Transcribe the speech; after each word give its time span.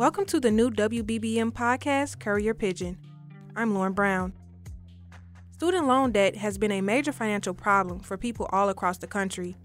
Welcome 0.00 0.24
to 0.28 0.40
the 0.40 0.50
new 0.50 0.70
WBBM 0.70 1.52
podcast, 1.52 2.20
Courier 2.20 2.54
Pigeon. 2.54 2.96
I'm 3.54 3.74
Lauren 3.74 3.92
Brown. 3.92 4.32
Student 5.50 5.86
loan 5.88 6.10
debt 6.12 6.36
has 6.36 6.56
been 6.56 6.72
a 6.72 6.80
major 6.80 7.12
financial 7.12 7.52
problem 7.52 8.00
for 8.00 8.16
people 8.16 8.48
all 8.50 8.70
across 8.70 8.96
the 8.96 9.06
country. 9.06 9.58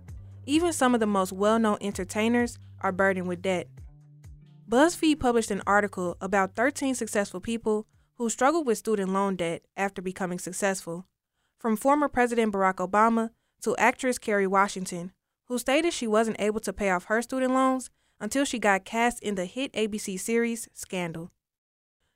Even 0.46 0.74
some 0.74 0.94
of 0.94 1.00
the 1.00 1.06
most 1.06 1.32
well 1.32 1.58
known 1.58 1.78
entertainers 1.80 2.60
are 2.82 2.92
burdened 2.92 3.30
with 3.30 3.42
debt. 3.44 3.70
BuzzFeed 4.68 5.22
published 5.22 5.52
an 5.52 5.64
article 5.66 6.18
about 6.20 6.54
13 6.54 6.96
successful 6.96 7.40
people 7.40 7.88
who 8.18 8.30
struggled 8.30 8.68
with 8.68 8.78
student 8.78 9.14
loan 9.14 9.38
debt 9.38 9.62
after 9.78 10.02
becoming 10.02 10.38
successful. 10.38 11.06
From 11.60 11.78
former 11.78 12.10
President 12.10 12.52
Barack 12.52 12.86
Obama 12.86 13.30
to 13.62 13.74
actress 13.78 14.18
Kerry 14.18 14.48
Washington, 14.48 15.14
who 15.46 15.58
stated 15.58 15.94
she 15.94 16.08
wasn't 16.08 16.42
able 16.42 16.60
to 16.60 16.74
pay 16.74 16.90
off 16.90 17.06
her 17.06 17.22
student 17.22 17.54
loans 17.54 17.90
until 18.20 18.46
she 18.46 18.60
got 18.60 18.86
cast 18.86 19.22
in 19.22 19.36
the 19.36 19.46
hit 19.46 19.72
ABC 19.74 20.20
series 20.20 20.68
Scandal. 20.74 21.32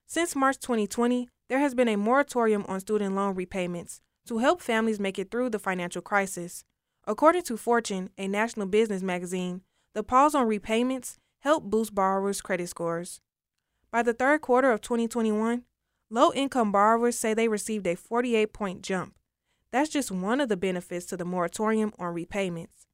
Since 0.05 0.35
March 0.35 0.59
2020, 0.59 1.29
there 1.49 1.59
has 1.59 1.75
been 1.75 1.87
a 1.87 1.97
moratorium 1.97 2.65
on 2.67 2.79
student 2.79 3.15
loan 3.15 3.35
repayments 3.35 4.01
to 4.27 4.37
help 4.37 4.61
families 4.61 4.99
make 4.99 5.19
it 5.19 5.31
through 5.31 5.49
the 5.49 5.59
financial 5.59 6.01
crisis. 6.01 6.63
According 7.05 7.43
to 7.43 7.57
Fortune, 7.57 8.09
a 8.17 8.27
national 8.27 8.67
business 8.67 9.01
magazine, 9.01 9.61
the 9.93 10.03
pause 10.03 10.35
on 10.35 10.47
repayments 10.47 11.17
helped 11.39 11.69
boost 11.69 11.95
borrowers' 11.95 12.41
credit 12.41 12.69
scores. 12.69 13.21
By 13.91 14.03
the 14.03 14.13
third 14.13 14.41
quarter 14.41 14.71
of 14.71 14.81
2021, 14.81 15.63
low 16.09 16.31
income 16.33 16.71
borrowers 16.71 17.17
say 17.17 17.33
they 17.33 17.47
received 17.47 17.87
a 17.87 17.95
48 17.95 18.53
point 18.53 18.81
jump. 18.83 19.15
That's 19.71 19.89
just 19.89 20.11
one 20.11 20.41
of 20.41 20.49
the 20.49 20.57
benefits 20.57 21.05
to 21.07 21.17
the 21.17 21.25
moratorium 21.25 21.93
on 21.97 22.13
repayments. 22.13 22.85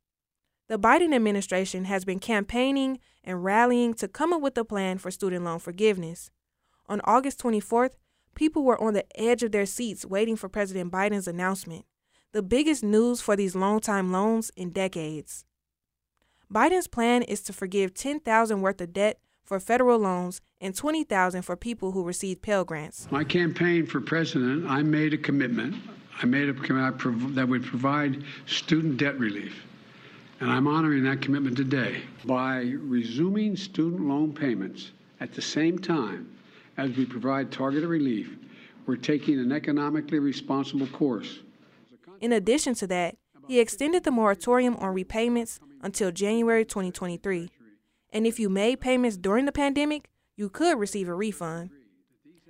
The 0.67 0.79
Biden 0.79 1.13
administration 1.13 1.85
has 1.85 2.05
been 2.05 2.17
campaigning 2.17 2.97
and 3.23 3.43
rallying 3.43 3.93
to 3.95 4.07
come 4.07 4.33
up 4.33 4.41
with 4.41 4.57
a 4.57 4.65
plan 4.65 4.97
for 4.97 5.11
student 5.11 5.45
loan 5.45 5.59
forgiveness. 5.59 6.31
On 6.87 7.01
August 7.03 7.39
24th, 7.39 7.91
people 8.33 8.63
were 8.63 8.81
on 8.81 8.95
the 8.95 9.05
edge 9.19 9.43
of 9.43 9.51
their 9.51 9.67
seats 9.67 10.05
waiting 10.05 10.35
for 10.35 10.49
President 10.49 10.91
Biden's 10.91 11.27
announcement, 11.27 11.85
the 12.31 12.41
biggest 12.41 12.83
news 12.83 13.21
for 13.21 13.35
these 13.35 13.55
long-time 13.55 14.11
loans 14.11 14.51
in 14.55 14.71
decades. 14.71 15.45
Biden's 16.51 16.87
plan 16.87 17.21
is 17.21 17.43
to 17.43 17.53
forgive 17.53 17.93
10,000 17.93 18.61
worth 18.61 18.81
of 18.81 18.91
debt 18.91 19.19
for 19.43 19.59
federal 19.59 19.99
loans 19.99 20.41
and 20.59 20.75
20,000 20.75 21.43
for 21.43 21.55
people 21.55 21.91
who 21.91 22.03
received 22.03 22.41
Pell 22.41 22.65
Grants. 22.65 23.07
My 23.11 23.23
campaign 23.23 23.85
for 23.85 24.01
president, 24.01 24.65
I 24.67 24.81
made 24.81 25.13
a 25.13 25.17
commitment. 25.17 25.75
I 26.23 26.25
made 26.25 26.49
a 26.49 26.53
commitment 26.55 27.35
that 27.35 27.47
would 27.47 27.63
provide 27.63 28.23
student 28.47 28.97
debt 28.97 29.19
relief 29.19 29.63
and 30.45 30.53
I'm 30.53 30.67
honoring 30.67 31.05
that 31.05 31.23
commitment 31.23 31.57
today 31.57 32.03
by 32.23 32.75
resuming 32.77 33.57
student 33.57 34.07
loan 34.07 34.31
payments 34.31 34.91
at 35.19 35.33
the 35.33 35.41
same 35.41 35.79
time 35.79 36.37
as 36.77 36.91
we 36.91 37.03
provide 37.03 37.51
targeted 37.51 37.89
relief. 37.89 38.37
We're 38.85 38.97
taking 38.97 39.39
an 39.39 39.51
economically 39.51 40.19
responsible 40.19 40.85
course. 40.85 41.39
In 42.21 42.31
addition 42.31 42.75
to 42.75 42.85
that, 42.85 43.15
he 43.47 43.59
extended 43.59 44.03
the 44.03 44.11
moratorium 44.11 44.75
on 44.75 44.93
repayments 44.93 45.59
until 45.81 46.11
January 46.11 46.63
2023. 46.63 47.49
And 48.13 48.27
if 48.27 48.39
you 48.39 48.47
made 48.47 48.79
payments 48.79 49.17
during 49.17 49.45
the 49.45 49.51
pandemic, 49.51 50.11
you 50.35 50.49
could 50.49 50.77
receive 50.77 51.09
a 51.09 51.15
refund. 51.15 51.71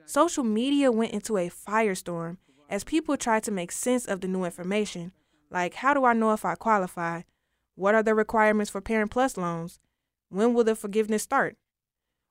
Social 0.05 0.43
media 0.43 0.91
went 0.91 1.13
into 1.13 1.37
a 1.37 1.49
firestorm 1.49 2.39
as 2.69 2.83
people 2.83 3.15
tried 3.15 3.43
to 3.43 3.51
make 3.51 3.71
sense 3.71 4.05
of 4.05 4.19
the 4.19 4.27
new 4.27 4.43
information, 4.43 5.13
like 5.49 5.75
how 5.75 5.93
do 5.93 6.03
I 6.03 6.11
know 6.11 6.33
if 6.33 6.43
I 6.43 6.55
qualify? 6.55 7.21
What 7.75 7.93
are 7.93 8.03
the 8.03 8.15
requirements 8.15 8.71
for 8.71 8.81
Parent 8.81 9.11
Plus 9.11 9.37
loans? 9.37 9.79
When 10.29 10.53
will 10.53 10.63
the 10.63 10.75
forgiveness 10.75 11.23
start? 11.23 11.57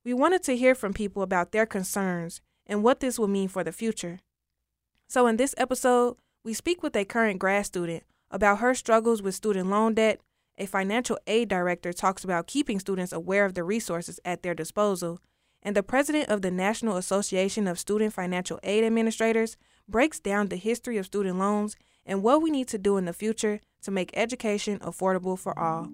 We 0.04 0.14
wanted 0.14 0.42
to 0.44 0.56
hear 0.56 0.74
from 0.74 0.92
people 0.92 1.22
about 1.22 1.52
their 1.52 1.66
concerns 1.66 2.40
and 2.66 2.82
what 2.82 3.00
this 3.00 3.18
will 3.18 3.28
mean 3.28 3.48
for 3.48 3.62
the 3.62 3.72
future. 3.72 4.20
So, 5.06 5.26
in 5.26 5.36
this 5.36 5.54
episode, 5.58 6.16
we 6.44 6.54
speak 6.54 6.82
with 6.82 6.96
a 6.96 7.04
current 7.04 7.38
grad 7.38 7.66
student 7.66 8.04
about 8.30 8.58
her 8.58 8.74
struggles 8.74 9.22
with 9.22 9.34
student 9.34 9.70
loan 9.70 9.94
debt. 9.94 10.20
A 10.56 10.66
financial 10.66 11.18
aid 11.26 11.48
director 11.48 11.92
talks 11.92 12.24
about 12.24 12.46
keeping 12.46 12.78
students 12.78 13.12
aware 13.12 13.44
of 13.44 13.54
the 13.54 13.64
resources 13.64 14.20
at 14.24 14.42
their 14.42 14.54
disposal. 14.54 15.20
And 15.62 15.74
the 15.74 15.82
president 15.82 16.28
of 16.28 16.42
the 16.42 16.50
National 16.50 16.96
Association 16.96 17.66
of 17.66 17.78
Student 17.78 18.12
Financial 18.12 18.60
Aid 18.62 18.84
Administrators 18.84 19.56
breaks 19.88 20.20
down 20.20 20.48
the 20.48 20.56
history 20.56 20.96
of 20.98 21.06
student 21.06 21.38
loans 21.38 21.76
and 22.06 22.22
what 22.22 22.42
we 22.42 22.50
need 22.50 22.68
to 22.68 22.78
do 22.78 22.96
in 22.96 23.04
the 23.04 23.12
future 23.12 23.60
to 23.82 23.90
make 23.90 24.10
education 24.14 24.78
affordable 24.80 25.38
for 25.38 25.58
all. 25.58 25.88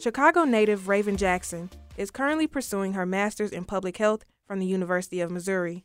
Chicago 0.00 0.44
native 0.44 0.88
Raven 0.88 1.16
Jackson 1.16 1.68
is 1.96 2.10
currently 2.10 2.46
pursuing 2.46 2.94
her 2.94 3.04
master's 3.04 3.52
in 3.52 3.64
public 3.64 3.98
health 3.98 4.24
from 4.46 4.58
the 4.58 4.66
University 4.66 5.20
of 5.20 5.30
Missouri. 5.30 5.84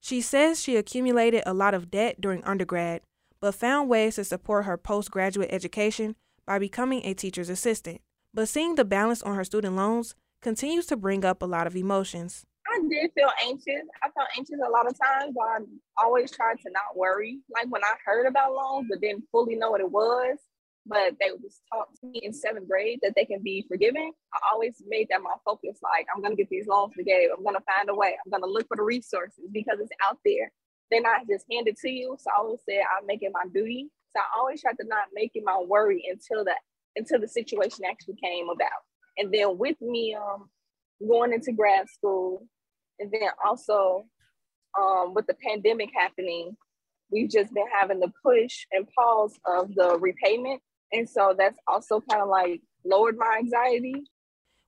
She 0.00 0.20
says 0.20 0.62
she 0.62 0.76
accumulated 0.76 1.42
a 1.44 1.52
lot 1.52 1.74
of 1.74 1.90
debt 1.90 2.20
during 2.20 2.44
undergrad, 2.44 3.02
but 3.40 3.54
found 3.54 3.88
ways 3.88 4.14
to 4.14 4.24
support 4.24 4.66
her 4.66 4.76
postgraduate 4.76 5.52
education 5.52 6.14
by 6.46 6.58
becoming 6.58 7.04
a 7.04 7.14
teacher's 7.14 7.48
assistant. 7.48 8.00
But 8.32 8.48
seeing 8.48 8.76
the 8.76 8.84
balance 8.84 9.22
on 9.22 9.34
her 9.34 9.44
student 9.44 9.74
loans 9.74 10.14
continues 10.40 10.86
to 10.86 10.96
bring 10.96 11.24
up 11.24 11.42
a 11.42 11.46
lot 11.46 11.66
of 11.66 11.76
emotions. 11.76 12.46
I 12.70 12.80
did 12.88 13.10
feel 13.14 13.30
anxious. 13.42 13.86
I 14.02 14.10
felt 14.10 14.28
anxious 14.36 14.60
a 14.64 14.70
lot 14.70 14.86
of 14.86 14.96
times, 14.98 15.34
but 15.34 15.44
I 15.44 16.04
always 16.04 16.30
tried 16.30 16.58
to 16.60 16.70
not 16.70 16.96
worry. 16.96 17.40
Like 17.52 17.66
when 17.70 17.82
I 17.82 17.94
heard 18.04 18.26
about 18.26 18.52
loans, 18.52 18.86
but 18.88 19.00
didn't 19.00 19.24
fully 19.32 19.56
know 19.56 19.70
what 19.70 19.80
it 19.80 19.90
was, 19.90 20.38
but 20.86 21.14
they 21.18 21.28
just 21.42 21.62
to 21.72 22.06
me 22.06 22.20
in 22.22 22.32
seventh 22.32 22.68
grade 22.68 23.00
that 23.02 23.14
they 23.16 23.24
can 23.24 23.42
be 23.42 23.64
forgiven. 23.68 24.12
I 24.32 24.38
always 24.52 24.82
made 24.86 25.08
that 25.10 25.22
my 25.22 25.34
focus. 25.44 25.78
Like 25.82 26.06
I'm 26.14 26.22
gonna 26.22 26.36
get 26.36 26.48
these 26.48 26.66
loans 26.68 26.94
forgave. 26.94 27.30
I'm 27.36 27.44
gonna 27.44 27.60
find 27.66 27.88
a 27.90 27.94
way. 27.94 28.16
I'm 28.24 28.30
gonna 28.30 28.50
look 28.50 28.68
for 28.68 28.76
the 28.76 28.82
resources 28.82 29.44
because 29.52 29.78
it's 29.80 29.90
out 30.08 30.18
there. 30.24 30.52
They're 30.90 31.02
not 31.02 31.26
just 31.28 31.46
handed 31.50 31.76
to 31.78 31.90
you. 31.90 32.16
So 32.18 32.30
I 32.30 32.40
always 32.40 32.60
said 32.68 32.82
I'm 32.96 33.06
making 33.06 33.32
my 33.32 33.44
duty. 33.52 33.88
So 34.14 34.20
I 34.20 34.38
always 34.38 34.60
tried 34.60 34.78
to 34.80 34.86
not 34.86 35.08
make 35.12 35.32
it 35.34 35.42
my 35.44 35.60
worry 35.66 36.04
until 36.10 36.44
the 36.44 36.54
until 36.96 37.20
the 37.20 37.28
situation 37.28 37.84
actually 37.88 38.16
came 38.22 38.48
about. 38.48 38.82
And 39.18 39.32
then 39.32 39.58
with 39.58 39.80
me 39.80 40.14
um 40.14 40.48
going 41.06 41.32
into 41.32 41.52
grad 41.52 41.88
school, 41.88 42.46
and 43.00 43.10
then 43.10 43.28
also 43.44 44.04
um, 44.78 45.14
with 45.14 45.26
the 45.26 45.34
pandemic 45.46 45.90
happening, 45.94 46.56
we've 47.10 47.30
just 47.30 47.52
been 47.52 47.66
having 47.80 48.00
the 48.00 48.12
push 48.22 48.66
and 48.72 48.86
pause 48.96 49.38
of 49.46 49.74
the 49.74 49.98
repayment. 49.98 50.60
And 50.92 51.08
so 51.08 51.34
that's 51.36 51.58
also 51.66 52.00
kind 52.08 52.22
of 52.22 52.28
like 52.28 52.60
lowered 52.84 53.16
my 53.16 53.36
anxiety. 53.38 53.94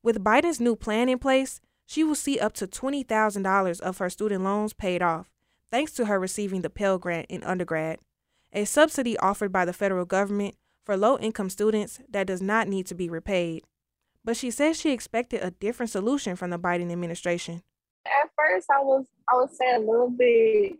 With 0.02 0.24
Biden's 0.24 0.60
new 0.60 0.74
plan 0.74 1.08
in 1.08 1.18
place, 1.18 1.60
she 1.86 2.02
will 2.02 2.14
see 2.14 2.38
up 2.38 2.52
to 2.54 2.66
$20,000 2.66 3.80
of 3.80 3.98
her 3.98 4.10
student 4.10 4.42
loans 4.42 4.72
paid 4.72 5.02
off, 5.02 5.30
thanks 5.70 5.92
to 5.92 6.06
her 6.06 6.18
receiving 6.18 6.62
the 6.62 6.70
Pell 6.70 6.98
Grant 6.98 7.26
in 7.28 7.44
undergrad, 7.44 7.98
a 8.52 8.64
subsidy 8.64 9.16
offered 9.18 9.52
by 9.52 9.64
the 9.64 9.72
federal 9.72 10.04
government 10.04 10.56
for 10.84 10.96
low 10.96 11.18
income 11.18 11.50
students 11.50 12.00
that 12.08 12.26
does 12.26 12.42
not 12.42 12.68
need 12.68 12.86
to 12.86 12.94
be 12.94 13.08
repaid. 13.08 13.64
But 14.24 14.36
she 14.36 14.50
says 14.50 14.80
she 14.80 14.92
expected 14.92 15.42
a 15.42 15.50
different 15.50 15.90
solution 15.90 16.36
from 16.36 16.50
the 16.50 16.58
Biden 16.58 16.90
administration. 16.92 17.62
At 18.06 18.30
first, 18.36 18.68
I 18.70 18.80
was 18.82 19.06
I 19.28 19.36
would 19.36 19.50
say 19.52 19.74
a 19.74 19.78
little 19.78 20.10
bit 20.10 20.78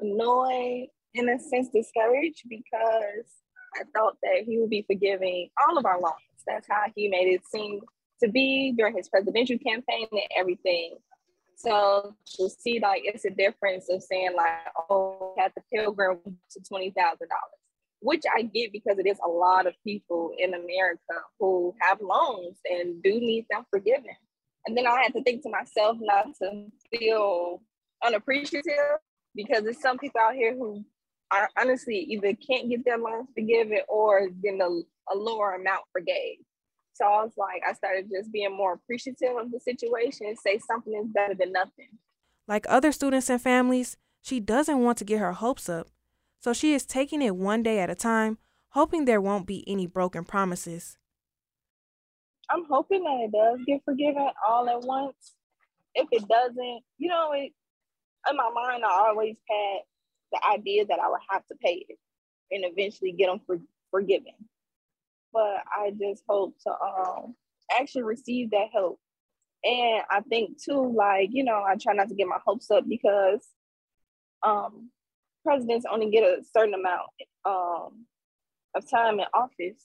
annoyed, 0.00 0.88
in 1.14 1.28
a 1.28 1.38
sense, 1.38 1.68
discouraged 1.68 2.44
because 2.48 3.26
I 3.74 3.84
thought 3.94 4.16
that 4.22 4.44
he 4.46 4.58
would 4.58 4.70
be 4.70 4.84
forgiving 4.86 5.50
all 5.66 5.78
of 5.78 5.86
our 5.86 6.00
loans. 6.00 6.14
That's 6.46 6.66
how 6.68 6.84
he 6.94 7.08
made 7.08 7.28
it 7.28 7.42
seem 7.46 7.80
to 8.22 8.28
be 8.28 8.72
during 8.76 8.96
his 8.96 9.08
presidential 9.08 9.58
campaign 9.58 10.06
and 10.10 10.20
everything. 10.36 10.96
So 11.56 12.14
to 12.36 12.48
see 12.48 12.80
like 12.80 13.02
it's 13.04 13.24
a 13.24 13.30
difference 13.30 13.88
of 13.90 14.02
saying 14.02 14.34
like, 14.36 14.52
oh, 14.90 15.34
had 15.38 15.52
the 15.54 15.62
Pell 15.72 15.92
Grant 15.92 16.20
to 16.24 16.60
twenty 16.68 16.90
thousand 16.90 17.28
dollars, 17.28 17.60
which 18.00 18.22
I 18.36 18.42
get 18.42 18.72
because 18.72 18.98
it 18.98 19.06
is 19.06 19.18
a 19.24 19.28
lot 19.28 19.66
of 19.66 19.74
people 19.84 20.32
in 20.38 20.54
America 20.54 20.98
who 21.38 21.74
have 21.80 22.00
loans 22.00 22.58
and 22.68 23.02
do 23.02 23.20
need 23.20 23.46
them 23.50 23.64
forgiven. 23.70 24.16
And 24.66 24.76
then 24.76 24.86
I 24.86 25.02
had 25.02 25.12
to 25.14 25.22
think 25.22 25.42
to 25.42 25.50
myself 25.50 25.96
not 26.00 26.26
to 26.40 26.66
feel 26.90 27.62
unappreciative 28.04 28.98
because 29.34 29.62
there's 29.64 29.80
some 29.80 29.98
people 29.98 30.20
out 30.20 30.34
here 30.34 30.54
who 30.54 30.84
are 31.32 31.48
honestly 31.58 31.96
either 31.96 32.34
can't 32.34 32.68
get 32.68 32.84
their 32.84 32.98
loans 32.98 33.28
forgiven 33.34 33.80
or 33.88 34.28
getting 34.42 34.60
a, 34.60 35.12
a 35.12 35.16
lower 35.16 35.54
amount 35.54 35.82
forgave. 35.92 36.38
So 36.94 37.06
I 37.06 37.24
was 37.24 37.32
like, 37.36 37.62
I 37.68 37.72
started 37.72 38.10
just 38.14 38.30
being 38.30 38.54
more 38.54 38.74
appreciative 38.74 39.36
of 39.38 39.50
the 39.50 39.58
situation 39.58 40.26
and 40.26 40.38
say 40.38 40.58
something 40.58 40.92
is 40.92 41.10
better 41.12 41.34
than 41.34 41.52
nothing. 41.52 41.88
Like 42.46 42.66
other 42.68 42.92
students 42.92 43.30
and 43.30 43.40
families, 43.40 43.96
she 44.20 44.40
doesn't 44.40 44.80
want 44.82 44.98
to 44.98 45.04
get 45.04 45.20
her 45.20 45.32
hopes 45.32 45.68
up. 45.68 45.88
So 46.38 46.52
she 46.52 46.74
is 46.74 46.84
taking 46.84 47.22
it 47.22 47.36
one 47.36 47.62
day 47.62 47.78
at 47.78 47.90
a 47.90 47.94
time, 47.94 48.36
hoping 48.70 49.04
there 49.04 49.20
won't 49.20 49.46
be 49.46 49.64
any 49.66 49.86
broken 49.86 50.24
promises. 50.24 50.98
I'm 52.52 52.64
hoping 52.68 53.04
that 53.04 53.24
it 53.24 53.32
does 53.32 53.60
get 53.66 53.82
forgiven 53.84 54.28
all 54.46 54.68
at 54.68 54.82
once. 54.82 55.34
If 55.94 56.08
it 56.12 56.26
doesn't, 56.28 56.82
you 56.98 57.08
know, 57.08 57.32
it, 57.32 57.52
in 58.30 58.36
my 58.36 58.50
mind, 58.54 58.84
I 58.84 59.08
always 59.08 59.36
had 59.48 59.80
the 60.32 60.40
idea 60.52 60.86
that 60.86 60.98
I 60.98 61.08
would 61.08 61.20
have 61.30 61.46
to 61.46 61.54
pay 61.56 61.84
it 61.88 61.98
and 62.50 62.64
eventually 62.64 63.12
get 63.12 63.26
them 63.26 63.40
for, 63.46 63.58
forgiven. 63.90 64.34
But 65.32 65.62
I 65.72 65.92
just 65.98 66.22
hope 66.28 66.54
to 66.66 66.70
um, 66.72 67.34
actually 67.78 68.02
receive 68.02 68.50
that 68.50 68.68
help. 68.72 68.98
And 69.64 70.02
I 70.10 70.20
think 70.20 70.62
too, 70.62 70.92
like, 70.94 71.30
you 71.32 71.44
know, 71.44 71.62
I 71.66 71.76
try 71.76 71.94
not 71.94 72.08
to 72.08 72.14
get 72.14 72.26
my 72.26 72.38
hopes 72.44 72.70
up 72.70 72.84
because 72.88 73.46
um, 74.42 74.90
presidents 75.44 75.86
only 75.90 76.10
get 76.10 76.24
a 76.24 76.42
certain 76.54 76.74
amount 76.74 77.08
um, 77.44 78.06
of 78.74 78.88
time 78.90 79.20
in 79.20 79.26
office. 79.32 79.82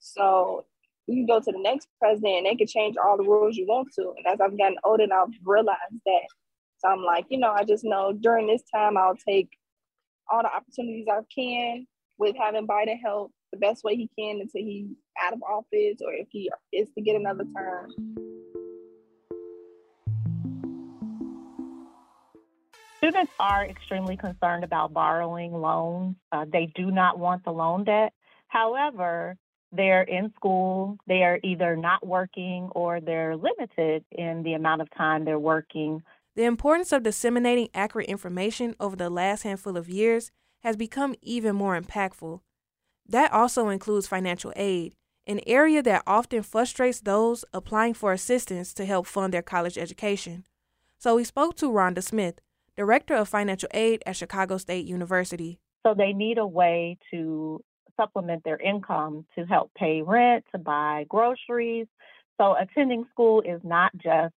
So 0.00 0.66
you 1.06 1.16
can 1.16 1.26
go 1.26 1.40
to 1.40 1.52
the 1.52 1.58
next 1.58 1.88
president 1.98 2.38
and 2.38 2.46
they 2.46 2.54
can 2.54 2.66
change 2.66 2.96
all 2.96 3.16
the 3.16 3.24
rules 3.24 3.56
you 3.56 3.66
want 3.66 3.88
to. 3.94 4.14
And 4.16 4.26
as 4.26 4.40
I've 4.40 4.56
gotten 4.56 4.76
older, 4.84 5.04
and 5.04 5.12
I've 5.12 5.28
realized 5.44 5.78
that. 6.06 6.26
So 6.78 6.88
I'm 6.88 7.02
like, 7.02 7.26
you 7.28 7.38
know, 7.38 7.50
I 7.50 7.64
just 7.64 7.84
know 7.84 8.12
during 8.12 8.46
this 8.46 8.62
time 8.74 8.96
I'll 8.96 9.16
take 9.16 9.50
all 10.30 10.42
the 10.42 10.52
opportunities 10.52 11.06
I 11.10 11.20
can 11.34 11.86
with 12.18 12.36
having 12.36 12.66
Biden 12.66 13.00
help 13.00 13.32
the 13.52 13.58
best 13.58 13.84
way 13.84 13.96
he 13.96 14.08
can 14.18 14.40
until 14.40 14.62
he's 14.62 14.86
out 15.20 15.32
of 15.32 15.42
office 15.42 15.98
or 16.04 16.12
if 16.12 16.28
he 16.30 16.50
is 16.72 16.88
to 16.94 17.02
get 17.02 17.16
another 17.16 17.44
term. 17.56 17.90
Students 22.98 23.32
are 23.40 23.66
extremely 23.66 24.16
concerned 24.16 24.62
about 24.62 24.92
borrowing 24.92 25.52
loans. 25.52 26.14
Uh, 26.30 26.46
they 26.50 26.66
do 26.66 26.90
not 26.90 27.18
want 27.18 27.44
the 27.44 27.52
loan 27.52 27.82
debt. 27.82 28.12
However, 28.46 29.36
they're 29.72 30.02
in 30.02 30.32
school, 30.36 30.98
they 31.06 31.22
are 31.22 31.40
either 31.42 31.76
not 31.76 32.06
working 32.06 32.68
or 32.74 33.00
they're 33.00 33.36
limited 33.36 34.04
in 34.12 34.42
the 34.42 34.52
amount 34.52 34.82
of 34.82 34.88
time 34.96 35.24
they're 35.24 35.38
working. 35.38 36.02
The 36.36 36.44
importance 36.44 36.92
of 36.92 37.02
disseminating 37.02 37.68
accurate 37.74 38.08
information 38.08 38.74
over 38.78 38.96
the 38.96 39.10
last 39.10 39.42
handful 39.42 39.76
of 39.76 39.88
years 39.88 40.30
has 40.62 40.76
become 40.76 41.14
even 41.22 41.56
more 41.56 41.78
impactful. 41.78 42.40
That 43.06 43.32
also 43.32 43.68
includes 43.68 44.06
financial 44.06 44.52
aid, 44.56 44.94
an 45.26 45.40
area 45.46 45.82
that 45.82 46.02
often 46.06 46.42
frustrates 46.42 47.00
those 47.00 47.44
applying 47.52 47.94
for 47.94 48.12
assistance 48.12 48.72
to 48.74 48.84
help 48.84 49.06
fund 49.06 49.34
their 49.34 49.42
college 49.42 49.76
education. 49.76 50.44
So 50.98 51.16
we 51.16 51.24
spoke 51.24 51.56
to 51.56 51.70
Rhonda 51.70 52.02
Smith, 52.02 52.40
Director 52.76 53.14
of 53.14 53.28
Financial 53.28 53.68
Aid 53.74 54.02
at 54.06 54.16
Chicago 54.16 54.56
State 54.56 54.86
University. 54.86 55.58
So 55.84 55.94
they 55.94 56.12
need 56.12 56.38
a 56.38 56.46
way 56.46 56.96
to 57.10 57.62
supplement 57.96 58.44
their 58.44 58.58
income 58.58 59.26
to 59.36 59.44
help 59.44 59.72
pay 59.74 60.02
rent, 60.02 60.44
to 60.52 60.58
buy 60.58 61.06
groceries. 61.08 61.86
So 62.40 62.56
attending 62.56 63.06
school 63.12 63.42
is 63.42 63.60
not 63.62 63.92
just 63.96 64.34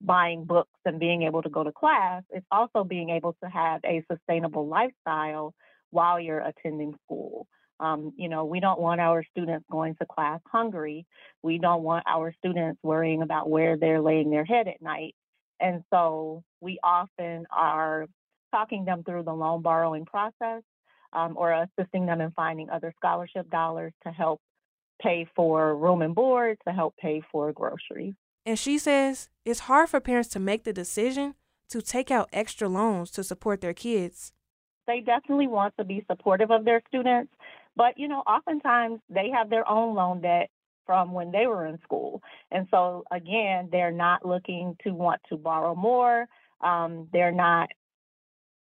buying 0.00 0.44
books 0.44 0.78
and 0.84 0.98
being 0.98 1.22
able 1.22 1.42
to 1.42 1.48
go 1.48 1.62
to 1.62 1.72
class, 1.72 2.22
it's 2.30 2.46
also 2.50 2.84
being 2.84 3.10
able 3.10 3.36
to 3.42 3.48
have 3.48 3.80
a 3.84 4.04
sustainable 4.10 4.66
lifestyle 4.66 5.54
while 5.90 6.18
you're 6.18 6.40
attending 6.40 6.94
school. 7.04 7.46
Um, 7.78 8.12
you 8.16 8.28
know, 8.28 8.44
we 8.44 8.60
don't 8.60 8.80
want 8.80 9.00
our 9.00 9.24
students 9.30 9.66
going 9.70 9.96
to 9.96 10.06
class 10.06 10.40
hungry. 10.46 11.06
We 11.42 11.58
don't 11.58 11.82
want 11.82 12.04
our 12.06 12.32
students 12.38 12.80
worrying 12.82 13.22
about 13.22 13.50
where 13.50 13.76
they're 13.76 14.00
laying 14.00 14.30
their 14.30 14.44
head 14.44 14.68
at 14.68 14.80
night. 14.80 15.14
And 15.60 15.82
so 15.90 16.44
we 16.60 16.78
often 16.82 17.46
are 17.50 18.06
talking 18.52 18.84
them 18.84 19.02
through 19.02 19.24
the 19.24 19.32
loan 19.32 19.62
borrowing 19.62 20.04
process 20.04 20.62
um, 21.12 21.36
or 21.36 21.52
assisting 21.52 22.06
them 22.06 22.20
in 22.20 22.30
finding 22.32 22.70
other 22.70 22.92
scholarship 22.96 23.50
dollars 23.50 23.92
to 24.04 24.10
help 24.10 24.40
pay 25.00 25.26
for 25.34 25.76
room 25.76 26.02
and 26.02 26.14
board, 26.14 26.58
to 26.66 26.72
help 26.72 26.96
pay 26.96 27.22
for 27.30 27.52
groceries. 27.52 28.14
And 28.46 28.58
she 28.58 28.78
says 28.78 29.28
it's 29.44 29.60
hard 29.60 29.88
for 29.88 30.00
parents 30.00 30.28
to 30.30 30.40
make 30.40 30.64
the 30.64 30.72
decision 30.72 31.34
to 31.68 31.80
take 31.80 32.10
out 32.10 32.28
extra 32.32 32.68
loans 32.68 33.10
to 33.12 33.24
support 33.24 33.60
their 33.60 33.74
kids. 33.74 34.32
They 34.86 35.00
definitely 35.00 35.46
want 35.46 35.74
to 35.78 35.84
be 35.84 36.04
supportive 36.10 36.50
of 36.50 36.64
their 36.64 36.82
students, 36.88 37.32
but 37.76 37.96
you 37.96 38.08
know, 38.08 38.20
oftentimes 38.20 39.00
they 39.08 39.30
have 39.30 39.48
their 39.48 39.68
own 39.68 39.94
loan 39.94 40.20
debt 40.20 40.50
from 40.84 41.12
when 41.12 41.30
they 41.30 41.46
were 41.46 41.66
in 41.66 41.78
school. 41.82 42.20
And 42.50 42.66
so 42.70 43.04
again, 43.12 43.68
they're 43.70 43.92
not 43.92 44.26
looking 44.26 44.76
to 44.82 44.90
want 44.90 45.20
to 45.28 45.36
borrow 45.36 45.74
more. 45.74 46.26
Um, 46.60 47.08
they're 47.12 47.32
not 47.32 47.68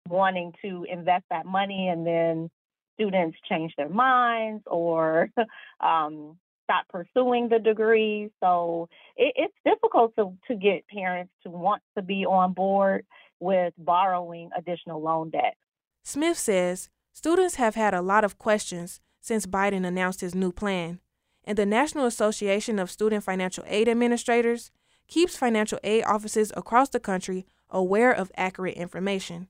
wanting 0.07 0.53
to 0.62 0.86
invest 0.89 1.25
that 1.30 1.45
money 1.45 1.88
and 1.89 2.06
then 2.06 2.50
students 2.95 3.38
change 3.50 3.74
their 3.77 3.89
minds 3.89 4.63
or 4.68 5.30
um, 5.80 6.38
stop 6.65 6.88
pursuing 6.89 7.50
the 7.50 7.59
degree. 7.59 8.30
So 8.42 8.89
it, 9.15 9.33
it's 9.36 9.53
difficult 9.65 10.13
to, 10.18 10.38
to 10.48 10.56
get 10.56 10.88
parents 10.88 11.31
to 11.44 11.50
want 11.50 11.81
to 11.98 12.01
be 12.01 12.25
on 12.25 12.53
board 12.53 13.06
with 13.39 13.74
borrowing 13.77 14.50
additional 14.57 15.01
loan 15.01 15.31
debt. 15.31 15.56
Smith 16.03 16.38
says 16.38 16.89
students 17.13 17.56
have 17.56 17.75
had 17.75 17.94
a 17.94 18.01
lot 18.01 18.24
of 18.24 18.38
questions 18.38 19.01
since 19.19 19.45
Biden 19.45 19.86
announced 19.86 20.21
his 20.21 20.33
new 20.33 20.51
plan, 20.51 21.00
and 21.44 21.57
the 21.57 21.65
National 21.65 22.06
Association 22.06 22.80
of 22.80 22.89
Student 22.89 23.24
Financial 23.24 23.63
Aid 23.68 23.88
Administrators 23.88 24.71
keeps 25.07 25.38
financial 25.38 25.80
aid 25.83 26.03
offices 26.06 26.51
across 26.56 26.89
the 26.89 27.00
country 27.00 27.45
aware 27.69 28.12
of 28.12 28.31
accurate 28.36 28.75
information. 28.75 29.48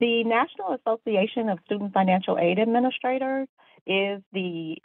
The 0.00 0.24
National 0.24 0.76
Association 0.78 1.48
of 1.48 1.58
Student 1.66 1.92
Financial 1.92 2.38
Aid 2.38 2.58
Administrators 2.58 3.48
is 3.86 4.20
the 4.32 4.76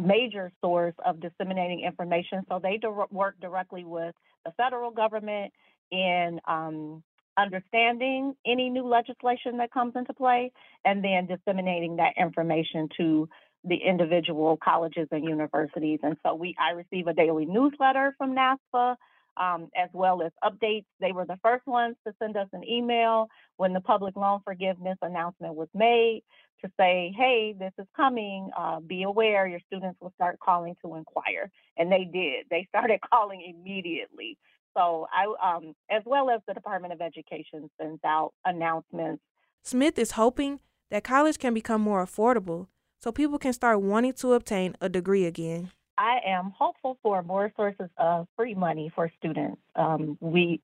major 0.00 0.50
source 0.60 0.94
of 1.04 1.20
disseminating 1.20 1.80
information. 1.80 2.42
So 2.48 2.60
they 2.62 2.80
work 3.10 3.36
directly 3.40 3.84
with 3.84 4.14
the 4.44 4.52
federal 4.52 4.90
government 4.90 5.52
in 5.90 6.40
um, 6.46 7.02
understanding 7.38 8.34
any 8.46 8.70
new 8.70 8.86
legislation 8.86 9.58
that 9.58 9.72
comes 9.72 9.94
into 9.96 10.12
play 10.12 10.52
and 10.84 11.02
then 11.02 11.26
disseminating 11.26 11.96
that 11.96 12.14
information 12.18 12.88
to 12.96 13.28
the 13.64 13.76
individual 13.76 14.58
colleges 14.62 15.08
and 15.10 15.24
universities. 15.24 16.00
And 16.02 16.16
so 16.22 16.34
we 16.34 16.54
I 16.60 16.72
receive 16.72 17.06
a 17.06 17.14
daily 17.14 17.46
newsletter 17.46 18.14
from 18.18 18.36
NASFAA 18.36 18.96
um, 19.36 19.68
as 19.76 19.88
well 19.92 20.22
as 20.22 20.32
updates. 20.42 20.84
They 21.00 21.12
were 21.12 21.26
the 21.26 21.38
first 21.42 21.66
ones 21.66 21.96
to 22.06 22.14
send 22.18 22.36
us 22.36 22.48
an 22.52 22.64
email 22.64 23.28
when 23.56 23.72
the 23.72 23.80
public 23.80 24.16
loan 24.16 24.40
forgiveness 24.44 24.98
announcement 25.02 25.54
was 25.54 25.68
made 25.74 26.22
to 26.64 26.70
say, 26.78 27.12
hey, 27.16 27.54
this 27.58 27.72
is 27.78 27.86
coming. 27.96 28.50
Uh, 28.56 28.80
be 28.80 29.02
aware, 29.02 29.46
your 29.46 29.60
students 29.66 29.98
will 30.00 30.12
start 30.14 30.38
calling 30.40 30.74
to 30.84 30.94
inquire. 30.94 31.50
And 31.76 31.90
they 31.90 32.04
did. 32.04 32.46
They 32.50 32.66
started 32.68 33.00
calling 33.08 33.54
immediately. 33.56 34.38
So 34.76 35.06
I, 35.12 35.56
um, 35.56 35.74
as 35.90 36.02
well 36.04 36.30
as 36.30 36.40
the 36.48 36.54
Department 36.54 36.92
of 36.92 37.00
Education 37.00 37.70
sends 37.80 38.00
out 38.04 38.32
announcements. 38.44 39.22
Smith 39.62 39.98
is 39.98 40.12
hoping 40.12 40.60
that 40.90 41.04
college 41.04 41.38
can 41.38 41.54
become 41.54 41.80
more 41.80 42.04
affordable 42.04 42.66
so 42.98 43.12
people 43.12 43.38
can 43.38 43.52
start 43.52 43.80
wanting 43.80 44.12
to 44.14 44.32
obtain 44.32 44.74
a 44.80 44.88
degree 44.88 45.26
again. 45.26 45.70
I 45.96 46.18
am 46.26 46.52
hopeful 46.56 46.98
for 47.02 47.22
more 47.22 47.52
sources 47.56 47.88
of 47.96 48.26
free 48.36 48.54
money 48.54 48.90
for 48.94 49.10
students. 49.18 49.60
Um, 49.76 50.18
we 50.20 50.60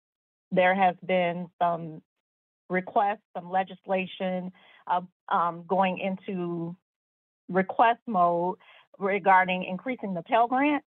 there 0.52 0.74
has 0.74 0.96
been 1.06 1.48
some 1.60 2.02
requests, 2.68 3.22
some 3.36 3.50
legislation 3.50 4.52
uh, 4.86 5.02
um, 5.28 5.64
going 5.68 5.98
into 5.98 6.74
request 7.48 8.00
mode 8.06 8.56
regarding 8.98 9.64
increasing 9.64 10.14
the 10.14 10.22
Pell 10.22 10.48
Grant. 10.48 10.84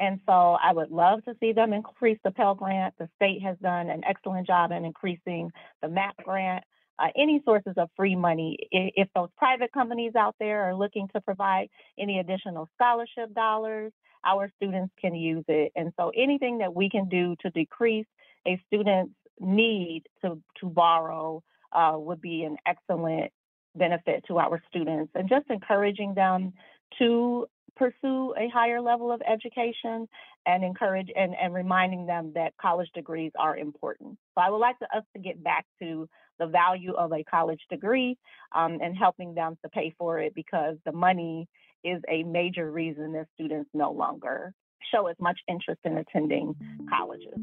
And 0.00 0.18
so 0.26 0.32
I 0.32 0.72
would 0.72 0.90
love 0.90 1.24
to 1.24 1.36
see 1.38 1.52
them 1.52 1.72
increase 1.72 2.18
the 2.24 2.32
Pell 2.32 2.54
Grant. 2.54 2.94
The 2.98 3.08
state 3.16 3.42
has 3.42 3.56
done 3.62 3.90
an 3.90 4.02
excellent 4.04 4.46
job 4.46 4.72
in 4.72 4.84
increasing 4.84 5.52
the 5.82 5.88
MAP 5.88 6.16
grant 6.24 6.64
uh, 6.98 7.08
any 7.16 7.42
sources 7.44 7.74
of 7.76 7.90
free 7.96 8.16
money. 8.16 8.56
If 8.70 9.08
those 9.14 9.28
private 9.36 9.72
companies 9.72 10.14
out 10.16 10.36
there 10.38 10.62
are 10.62 10.74
looking 10.74 11.08
to 11.14 11.20
provide 11.20 11.68
any 11.98 12.18
additional 12.18 12.68
scholarship 12.74 13.34
dollars, 13.34 13.92
our 14.24 14.50
students 14.56 14.92
can 15.00 15.14
use 15.14 15.44
it. 15.48 15.72
And 15.76 15.92
so 15.98 16.10
anything 16.16 16.58
that 16.58 16.74
we 16.74 16.88
can 16.88 17.08
do 17.08 17.36
to 17.42 17.50
decrease 17.50 18.06
a 18.46 18.60
student's 18.66 19.14
need 19.40 20.04
to, 20.22 20.40
to 20.60 20.66
borrow 20.66 21.42
uh, 21.72 21.94
would 21.96 22.20
be 22.20 22.44
an 22.44 22.56
excellent 22.66 23.32
benefit 23.76 24.24
to 24.28 24.38
our 24.38 24.62
students 24.68 25.10
and 25.14 25.28
just 25.28 25.46
encouraging 25.50 26.14
them 26.14 26.52
to 26.98 27.46
pursue 27.76 28.34
a 28.38 28.48
higher 28.52 28.80
level 28.80 29.12
of 29.12 29.20
education 29.22 30.08
and 30.46 30.64
encourage 30.64 31.08
and, 31.16 31.34
and 31.40 31.54
reminding 31.54 32.06
them 32.06 32.32
that 32.34 32.52
college 32.60 32.88
degrees 32.94 33.32
are 33.38 33.56
important. 33.56 34.18
So 34.34 34.42
I 34.42 34.50
would 34.50 34.58
like 34.58 34.78
to, 34.80 34.84
us 34.96 35.04
to 35.14 35.22
get 35.22 35.42
back 35.42 35.66
to 35.80 36.08
the 36.38 36.46
value 36.46 36.92
of 36.94 37.12
a 37.12 37.24
college 37.24 37.60
degree 37.70 38.16
um, 38.54 38.78
and 38.82 38.96
helping 38.96 39.34
them 39.34 39.56
to 39.62 39.68
pay 39.70 39.94
for 39.98 40.18
it 40.18 40.34
because 40.34 40.76
the 40.84 40.92
money 40.92 41.48
is 41.84 42.02
a 42.08 42.22
major 42.24 42.70
reason 42.70 43.12
that 43.12 43.26
students 43.34 43.70
no 43.74 43.92
longer 43.92 44.52
show 44.92 45.06
as 45.06 45.16
much 45.20 45.38
interest 45.48 45.80
in 45.84 45.98
attending 45.98 46.54
colleges. 46.88 47.34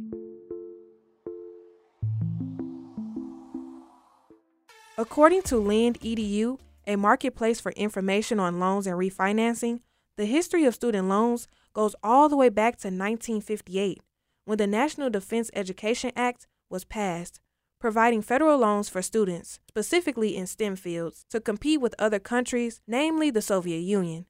According 4.97 5.43
to 5.43 5.57
Lend 5.57 5.99
EDU, 6.01 6.59
a 6.85 6.95
marketplace 6.95 7.59
for 7.59 7.71
information 7.73 8.39
on 8.39 8.59
loans 8.59 8.87
and 8.87 8.97
refinancing, 8.97 9.79
the 10.21 10.27
history 10.27 10.65
of 10.65 10.75
student 10.75 11.09
loans 11.09 11.47
goes 11.73 11.95
all 12.03 12.29
the 12.29 12.37
way 12.37 12.47
back 12.47 12.73
to 12.77 12.89
1958 12.89 13.99
when 14.45 14.59
the 14.59 14.67
National 14.67 15.09
Defense 15.09 15.49
Education 15.55 16.11
Act 16.15 16.45
was 16.69 16.85
passed, 16.85 17.39
providing 17.79 18.21
federal 18.21 18.59
loans 18.59 18.87
for 18.87 19.01
students, 19.01 19.59
specifically 19.67 20.37
in 20.37 20.45
STEM 20.45 20.75
fields, 20.75 21.25
to 21.31 21.39
compete 21.39 21.81
with 21.81 21.95
other 21.97 22.19
countries, 22.19 22.81
namely 22.85 23.31
the 23.31 23.41
Soviet 23.41 23.79
Union. 23.79 24.27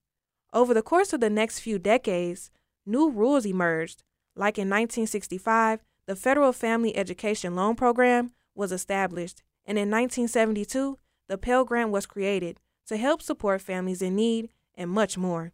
Over 0.53 0.73
the 0.73 0.81
course 0.81 1.11
of 1.11 1.19
the 1.19 1.29
next 1.29 1.59
few 1.59 1.77
decades, 1.77 2.51
new 2.85 3.09
rules 3.09 3.45
emerged, 3.45 4.03
like 4.33 4.57
in 4.57 4.69
1965, 4.69 5.81
the 6.05 6.15
Federal 6.15 6.53
Family 6.53 6.95
Education 6.95 7.53
Loan 7.53 7.75
Program 7.75 8.31
was 8.55 8.71
established, 8.71 9.43
and 9.65 9.77
in 9.77 9.91
1972, 9.91 10.97
the 11.27 11.37
Pell 11.37 11.65
Grant 11.65 11.89
was 11.89 12.05
created 12.05 12.61
to 12.87 12.95
help 12.95 13.21
support 13.21 13.59
families 13.59 14.01
in 14.01 14.15
need 14.15 14.47
and 14.73 14.89
much 14.89 15.17
more. 15.17 15.51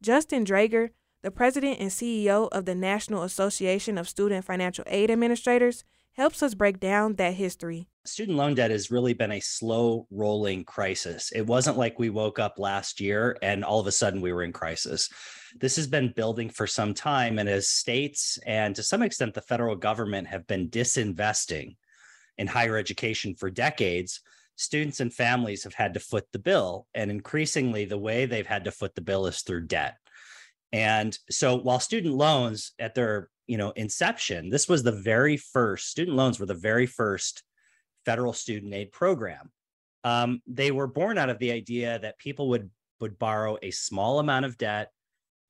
Justin 0.00 0.44
Draeger, 0.44 0.90
the 1.22 1.30
president 1.32 1.80
and 1.80 1.90
CEO 1.90 2.48
of 2.52 2.66
the 2.66 2.74
National 2.74 3.24
Association 3.24 3.98
of 3.98 4.08
Student 4.08 4.44
Financial 4.44 4.84
Aid 4.86 5.10
Administrators, 5.10 5.82
helps 6.12 6.40
us 6.42 6.54
break 6.54 6.78
down 6.78 7.16
that 7.16 7.34
history. 7.34 7.88
Student 8.04 8.38
loan 8.38 8.54
debt 8.54 8.70
has 8.70 8.92
really 8.92 9.12
been 9.12 9.32
a 9.32 9.40
slow 9.40 10.06
rolling 10.10 10.64
crisis. 10.64 11.32
It 11.32 11.46
wasn't 11.46 11.78
like 11.78 11.98
we 11.98 12.10
woke 12.10 12.38
up 12.38 12.58
last 12.58 13.00
year 13.00 13.36
and 13.42 13.64
all 13.64 13.80
of 13.80 13.86
a 13.88 13.92
sudden 13.92 14.20
we 14.20 14.32
were 14.32 14.44
in 14.44 14.52
crisis. 14.52 15.08
This 15.60 15.76
has 15.76 15.86
been 15.88 16.12
building 16.14 16.48
for 16.48 16.66
some 16.66 16.94
time. 16.94 17.38
And 17.38 17.48
as 17.48 17.68
states 17.68 18.38
and 18.46 18.74
to 18.76 18.82
some 18.82 19.02
extent 19.02 19.34
the 19.34 19.42
federal 19.42 19.76
government 19.76 20.28
have 20.28 20.46
been 20.46 20.70
disinvesting 20.70 21.76
in 22.36 22.46
higher 22.46 22.76
education 22.76 23.34
for 23.34 23.50
decades, 23.50 24.20
students 24.58 24.98
and 25.00 25.14
families 25.14 25.64
have 25.64 25.74
had 25.74 25.94
to 25.94 26.00
foot 26.00 26.26
the 26.32 26.38
bill. 26.38 26.86
And 26.92 27.10
increasingly, 27.10 27.84
the 27.84 27.96
way 27.96 28.26
they've 28.26 28.46
had 28.46 28.64
to 28.64 28.72
foot 28.72 28.94
the 28.94 29.00
bill 29.00 29.26
is 29.26 29.40
through 29.40 29.66
debt. 29.66 29.96
And 30.72 31.16
so 31.30 31.56
while 31.56 31.80
student 31.80 32.14
loans 32.14 32.72
at 32.78 32.94
their 32.94 33.30
you 33.46 33.56
know 33.56 33.70
inception, 33.70 34.50
this 34.50 34.68
was 34.68 34.82
the 34.82 34.92
very 34.92 35.38
first 35.38 35.88
student 35.88 36.16
loans 36.16 36.38
were 36.38 36.46
the 36.46 36.54
very 36.54 36.86
first 36.86 37.42
federal 38.04 38.34
student 38.34 38.74
aid 38.74 38.92
program. 38.92 39.50
Um, 40.04 40.42
they 40.46 40.70
were 40.70 40.86
born 40.86 41.16
out 41.16 41.30
of 41.30 41.38
the 41.38 41.52
idea 41.52 41.98
that 42.00 42.18
people 42.18 42.48
would 42.50 42.68
would 43.00 43.18
borrow 43.18 43.56
a 43.62 43.70
small 43.70 44.18
amount 44.18 44.44
of 44.44 44.58
debt. 44.58 44.90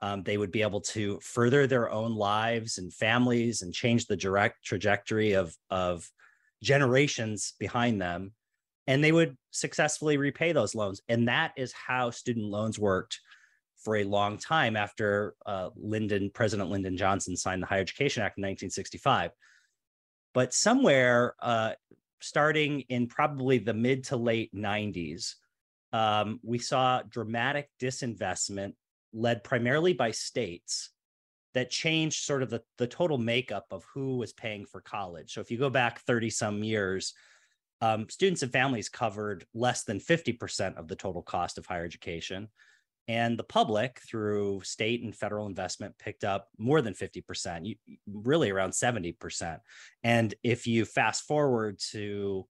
Um, 0.01 0.23
they 0.23 0.37
would 0.37 0.53
be 0.53 0.63
able 0.63 0.83
to 0.83 1.19
further 1.21 1.67
their 1.67 1.91
own 1.91 2.15
lives 2.15 2.79
and 2.79 2.95
families 2.95 3.63
and 3.63 3.75
change 3.75 4.07
the 4.07 4.17
direct 4.17 4.65
trajectory 4.65 5.33
of 5.33 5.53
of 5.71 6.09
generations 6.63 7.55
behind 7.59 8.01
them 8.01 8.33
and 8.89 9.05
they 9.05 9.13
would 9.13 9.37
successfully 9.51 10.17
repay 10.17 10.53
those 10.53 10.75
loans. 10.75 11.03
And 11.11 11.29
that 11.29 11.53
is 11.57 11.73
how 11.75 12.11
student 12.11 12.47
loans 12.47 12.79
worked 12.79 13.21
for 13.77 13.97
a 13.97 14.05
long 14.05 14.39
time 14.39 14.77
after 14.77 15.35
uh, 15.45 15.69
Lyndon, 15.77 16.31
President 16.33 16.71
Lyndon 16.71 16.97
Johnson 16.97 17.37
signed 17.37 17.63
the 17.63 17.67
Higher 17.67 17.83
Education 17.83 18.23
Act 18.23 18.39
in 18.39 18.43
1965. 18.43 19.31
But 20.33 20.55
somewhere 20.55 21.35
uh, 21.41 21.73
starting 22.21 22.81
in 22.89 23.09
probably 23.09 23.59
the 23.59 23.75
mid 23.75 24.05
to 24.05 24.17
late 24.17 24.55
90s, 24.55 25.35
um, 25.93 26.41
we 26.43 26.59
saw 26.59 27.03
dramatic 27.03 27.69
disinvestment 27.79 28.73
led 29.13 29.45
primarily 29.45 29.93
by 29.93 30.13
states 30.13 30.91
that 31.53 31.71
changed 31.71 32.25
sort 32.25 32.43
of 32.43 32.49
the, 32.49 32.63
the 32.79 32.87
total 32.87 33.19
makeup 33.19 33.67
of 33.71 33.85
who 33.93 34.17
was 34.17 34.33
paying 34.33 34.65
for 34.65 34.81
college. 34.81 35.35
So 35.35 35.43
if 35.43 35.51
you 35.51 35.59
go 35.59 35.69
back 35.69 36.01
30 36.01 36.31
some 36.31 36.65
years, 36.65 37.13
um, 37.81 38.09
students 38.09 38.43
and 38.43 38.53
families 38.53 38.89
covered 38.89 39.45
less 39.55 39.85
than 39.85 40.01
50% 40.01 40.77
of 40.77 40.89
the 40.89 40.97
total 40.97 41.23
cost 41.23 41.59
of 41.59 41.67
higher 41.67 41.85
education. 41.85 42.49
And 43.07 43.39
the 43.39 43.45
public, 43.45 44.01
through 44.07 44.61
state 44.65 45.03
and 45.03 45.17
federal 45.17 45.47
investment, 45.47 45.97
picked 45.99 46.25
up 46.25 46.49
more 46.59 46.83
than 46.83 46.93
50%, 46.93 47.79
really 48.07 48.51
around 48.51 48.73
70%. 48.73 49.59
And 50.03 50.35
if 50.43 50.67
you 50.67 50.85
fast 50.85 51.23
forward 51.23 51.79
to 51.93 52.47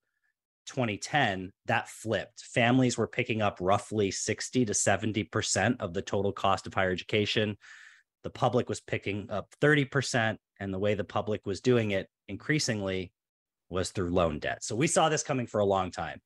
2010, 0.67 1.53
that 1.67 1.89
flipped. 1.89 2.41
Families 2.41 2.99
were 2.99 3.07
picking 3.07 3.41
up 3.41 3.59
roughly 3.61 4.11
60 4.11 4.65
to 4.65 4.73
70% 4.73 5.77
of 5.81 5.95
the 5.95 6.03
total 6.03 6.33
cost 6.33 6.67
of 6.67 6.75
higher 6.75 6.91
education. 6.91 7.57
The 8.25 8.31
public 8.31 8.69
was 8.69 8.81
picking 8.81 9.31
up 9.31 9.55
30%. 9.63 10.39
And 10.61 10.75
the 10.75 10.79
way 10.79 10.95
the 10.95 11.05
public 11.05 11.47
was 11.47 11.61
doing 11.61 11.93
it 11.93 12.09
increasingly 12.27 13.13
was 13.71 13.91
through 13.91 14.11
loan 14.11 14.39
debt. 14.39 14.65
So 14.65 14.75
we 14.75 14.87
saw 14.87 15.09
this 15.09 15.23
coming 15.23 15.47
for 15.47 15.61
a 15.61 15.65
long 15.65 15.91
time. 15.91 16.21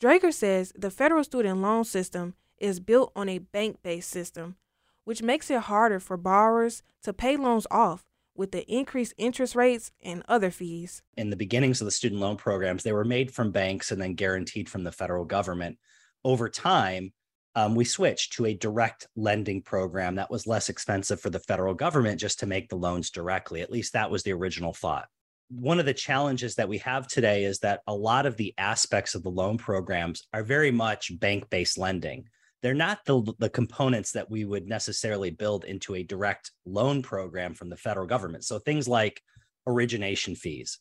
Draeger 0.00 0.32
says 0.32 0.72
the 0.76 0.90
federal 0.90 1.24
student 1.24 1.60
loan 1.60 1.84
system 1.84 2.34
is 2.58 2.80
built 2.80 3.12
on 3.16 3.28
a 3.28 3.38
bank 3.38 3.78
based 3.82 4.10
system, 4.10 4.56
which 5.04 5.22
makes 5.22 5.50
it 5.50 5.62
harder 5.62 6.00
for 6.00 6.16
borrowers 6.16 6.82
to 7.02 7.12
pay 7.12 7.36
loans 7.36 7.66
off 7.70 8.04
with 8.36 8.52
the 8.52 8.64
increased 8.72 9.14
interest 9.18 9.56
rates 9.56 9.90
and 10.00 10.22
other 10.28 10.50
fees. 10.50 11.02
In 11.16 11.30
the 11.30 11.36
beginnings 11.36 11.80
of 11.80 11.86
the 11.86 11.90
student 11.90 12.20
loan 12.20 12.36
programs, 12.36 12.84
they 12.84 12.92
were 12.92 13.04
made 13.04 13.32
from 13.32 13.50
banks 13.50 13.90
and 13.90 14.00
then 14.00 14.14
guaranteed 14.14 14.68
from 14.68 14.84
the 14.84 14.92
federal 14.92 15.24
government. 15.24 15.78
Over 16.24 16.48
time, 16.48 17.12
um, 17.56 17.74
we 17.74 17.84
switched 17.84 18.34
to 18.34 18.46
a 18.46 18.54
direct 18.54 19.08
lending 19.16 19.62
program 19.62 20.14
that 20.14 20.30
was 20.30 20.46
less 20.46 20.68
expensive 20.68 21.20
for 21.20 21.30
the 21.30 21.40
federal 21.40 21.74
government 21.74 22.20
just 22.20 22.38
to 22.38 22.46
make 22.46 22.68
the 22.68 22.76
loans 22.76 23.10
directly. 23.10 23.60
At 23.60 23.72
least 23.72 23.94
that 23.94 24.12
was 24.12 24.22
the 24.22 24.32
original 24.32 24.72
thought 24.72 25.08
one 25.48 25.80
of 25.80 25.86
the 25.86 25.94
challenges 25.94 26.54
that 26.56 26.68
we 26.68 26.78
have 26.78 27.06
today 27.06 27.44
is 27.44 27.58
that 27.60 27.80
a 27.86 27.94
lot 27.94 28.26
of 28.26 28.36
the 28.36 28.54
aspects 28.58 29.14
of 29.14 29.22
the 29.22 29.30
loan 29.30 29.56
programs 29.56 30.26
are 30.32 30.42
very 30.42 30.70
much 30.70 31.18
bank 31.18 31.48
based 31.48 31.78
lending. 31.78 32.28
They're 32.60 32.74
not 32.74 33.04
the, 33.04 33.22
the 33.38 33.48
components 33.48 34.12
that 34.12 34.30
we 34.30 34.44
would 34.44 34.66
necessarily 34.66 35.30
build 35.30 35.64
into 35.64 35.94
a 35.94 36.02
direct 36.02 36.50
loan 36.66 37.02
program 37.02 37.54
from 37.54 37.70
the 37.70 37.76
federal 37.76 38.06
government. 38.06 38.44
So 38.44 38.58
things 38.58 38.88
like 38.88 39.22
origination 39.66 40.34
fees. 40.34 40.78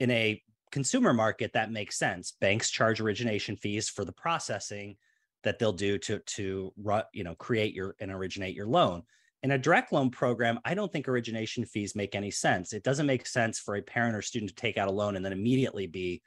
In 0.00 0.10
a 0.10 0.42
consumer 0.70 1.12
market, 1.12 1.54
that 1.54 1.72
makes 1.72 1.98
sense. 1.98 2.34
Banks 2.40 2.70
charge 2.70 3.00
origination 3.00 3.56
fees 3.56 3.88
for 3.88 4.04
the 4.04 4.12
processing 4.12 4.96
that 5.44 5.58
they'll 5.58 5.72
do 5.72 5.98
to 5.98 6.18
to 6.18 6.72
you 7.12 7.24
know 7.24 7.34
create 7.36 7.74
your 7.74 7.94
and 8.00 8.10
originate 8.10 8.54
your 8.54 8.66
loan 8.66 9.02
in 9.42 9.52
a 9.52 9.58
direct 9.58 9.92
loan 9.92 10.10
program, 10.10 10.58
I 10.64 10.74
don't 10.74 10.92
think 10.92 11.08
origination 11.08 11.64
fees 11.64 11.94
make 11.94 12.14
any 12.14 12.30
sense. 12.30 12.72
It 12.72 12.82
doesn't 12.82 13.06
make 13.06 13.26
sense 13.26 13.58
for 13.58 13.76
a 13.76 13.82
parent 13.82 14.16
or 14.16 14.22
student 14.22 14.50
to 14.50 14.54
take 14.54 14.76
out 14.76 14.88
a 14.88 14.92
loan 14.92 15.16
and 15.16 15.24
then 15.24 15.32
immediately 15.32 15.86
be 15.86 16.22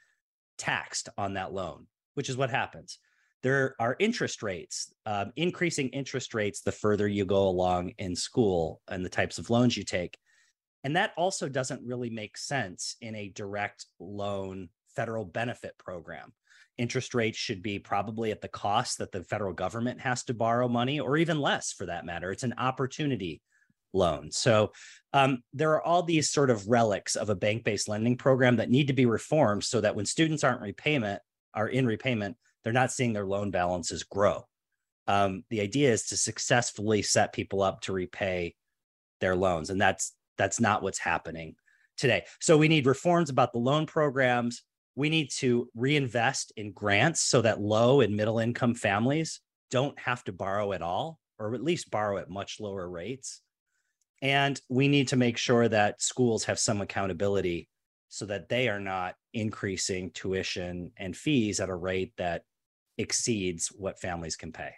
taxed 0.56 1.08
on 1.18 1.34
that 1.34 1.52
loan, 1.52 1.86
which 2.14 2.30
is 2.30 2.36
what 2.36 2.50
happens. 2.50 2.98
There 3.42 3.74
are 3.80 3.96
interest 3.98 4.42
rates, 4.42 4.94
um, 5.04 5.32
increasing 5.36 5.88
interest 5.88 6.32
rates 6.32 6.60
the 6.60 6.72
further 6.72 7.08
you 7.08 7.24
go 7.24 7.48
along 7.48 7.92
in 7.98 8.14
school 8.16 8.80
and 8.88 9.04
the 9.04 9.10
types 9.10 9.38
of 9.38 9.50
loans 9.50 9.76
you 9.76 9.84
take. 9.84 10.16
And 10.84 10.96
that 10.96 11.12
also 11.16 11.48
doesn't 11.48 11.86
really 11.86 12.10
make 12.10 12.36
sense 12.38 12.96
in 13.00 13.14
a 13.14 13.28
direct 13.28 13.86
loan 13.98 14.68
federal 14.94 15.24
benefit 15.24 15.76
program 15.78 16.32
interest 16.78 17.14
rates 17.14 17.38
should 17.38 17.62
be 17.62 17.78
probably 17.78 18.30
at 18.30 18.40
the 18.40 18.48
cost 18.48 18.98
that 18.98 19.12
the 19.12 19.24
federal 19.24 19.52
government 19.52 20.00
has 20.00 20.24
to 20.24 20.34
borrow 20.34 20.68
money 20.68 21.00
or 21.00 21.16
even 21.16 21.40
less 21.40 21.72
for 21.72 21.86
that 21.86 22.06
matter. 22.06 22.30
It's 22.30 22.42
an 22.42 22.54
opportunity 22.58 23.42
loan. 23.92 24.30
So 24.30 24.72
um, 25.12 25.42
there 25.52 25.72
are 25.72 25.82
all 25.82 26.02
these 26.02 26.30
sort 26.30 26.50
of 26.50 26.66
relics 26.68 27.14
of 27.14 27.28
a 27.30 27.34
bank-based 27.34 27.88
lending 27.88 28.16
program 28.16 28.56
that 28.56 28.70
need 28.70 28.86
to 28.86 28.92
be 28.92 29.06
reformed 29.06 29.64
so 29.64 29.80
that 29.80 29.94
when 29.94 30.06
students 30.06 30.44
aren't 30.44 30.62
repayment 30.62 31.20
are 31.54 31.68
in 31.68 31.86
repayment 31.86 32.36
they're 32.64 32.72
not 32.72 32.92
seeing 32.92 33.12
their 33.12 33.26
loan 33.26 33.50
balances 33.50 34.04
grow. 34.04 34.46
Um, 35.08 35.44
the 35.50 35.60
idea 35.60 35.92
is 35.92 36.06
to 36.06 36.16
successfully 36.16 37.02
set 37.02 37.32
people 37.32 37.60
up 37.60 37.80
to 37.82 37.92
repay 37.92 38.54
their 39.20 39.34
loans 39.34 39.68
and 39.70 39.80
that's 39.80 40.14
that's 40.38 40.60
not 40.60 40.82
what's 40.82 40.98
happening 40.98 41.54
today. 41.98 42.24
So 42.40 42.56
we 42.56 42.68
need 42.68 42.86
reforms 42.86 43.30
about 43.30 43.52
the 43.52 43.58
loan 43.58 43.86
programs 43.86 44.62
we 44.94 45.08
need 45.08 45.30
to 45.30 45.68
reinvest 45.74 46.52
in 46.56 46.72
grants 46.72 47.22
so 47.22 47.42
that 47.42 47.60
low 47.60 48.00
and 48.00 48.14
middle 48.14 48.38
income 48.38 48.74
families 48.74 49.40
don't 49.70 49.98
have 49.98 50.22
to 50.24 50.32
borrow 50.32 50.72
at 50.72 50.82
all, 50.82 51.18
or 51.38 51.54
at 51.54 51.62
least 51.62 51.90
borrow 51.90 52.18
at 52.18 52.28
much 52.28 52.58
lower 52.60 52.88
rates. 52.88 53.40
And 54.20 54.60
we 54.68 54.88
need 54.88 55.08
to 55.08 55.16
make 55.16 55.36
sure 55.36 55.68
that 55.68 56.00
schools 56.00 56.44
have 56.44 56.58
some 56.58 56.80
accountability 56.80 57.68
so 58.08 58.26
that 58.26 58.48
they 58.48 58.68
are 58.68 58.78
not 58.78 59.14
increasing 59.32 60.10
tuition 60.10 60.92
and 60.98 61.16
fees 61.16 61.58
at 61.58 61.70
a 61.70 61.74
rate 61.74 62.12
that 62.18 62.44
exceeds 62.98 63.68
what 63.68 63.98
families 63.98 64.36
can 64.36 64.52
pay. 64.52 64.74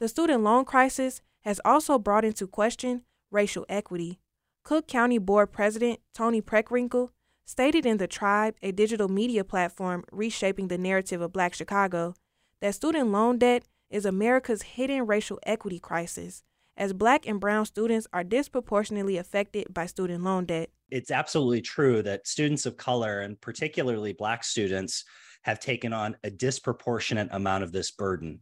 The 0.00 0.08
student 0.08 0.42
loan 0.42 0.64
crisis 0.64 1.22
has 1.42 1.60
also 1.64 1.98
brought 1.98 2.24
into 2.24 2.46
question 2.46 3.02
racial 3.30 3.64
equity. 3.68 4.18
Cook 4.64 4.88
County 4.88 5.18
Board 5.18 5.52
President 5.52 6.00
Toni 6.12 6.42
Preckwinkle 6.42 7.10
stated 7.44 7.84
in 7.86 7.98
The 7.98 8.08
TRiiBE, 8.08 8.54
a 8.62 8.72
digital 8.72 9.08
media 9.08 9.44
platform 9.44 10.04
reshaping 10.12 10.68
the 10.68 10.78
narrative 10.78 11.20
of 11.20 11.32
Black 11.32 11.54
Chicago, 11.54 12.14
that 12.60 12.74
student 12.74 13.10
loan 13.10 13.38
debt 13.38 13.64
is 13.90 14.04
America's 14.04 14.62
hidden 14.62 15.06
racial 15.06 15.38
equity 15.44 15.78
crisis, 15.78 16.42
as 16.76 16.92
Black 16.92 17.26
and 17.26 17.40
Brown 17.40 17.66
students 17.66 18.06
are 18.12 18.24
disproportionately 18.24 19.16
affected 19.16 19.66
by 19.72 19.86
student 19.86 20.24
loan 20.24 20.46
debt. 20.46 20.70
It's 20.90 21.10
absolutely 21.10 21.60
true 21.60 22.02
that 22.02 22.26
students 22.26 22.66
of 22.66 22.76
color, 22.76 23.20
and 23.20 23.40
particularly 23.40 24.12
Black 24.12 24.44
students, 24.44 25.04
have 25.42 25.58
taken 25.58 25.92
on 25.92 26.16
a 26.22 26.30
disproportionate 26.30 27.28
amount 27.32 27.64
of 27.64 27.72
this 27.72 27.90
burden. 27.90 28.40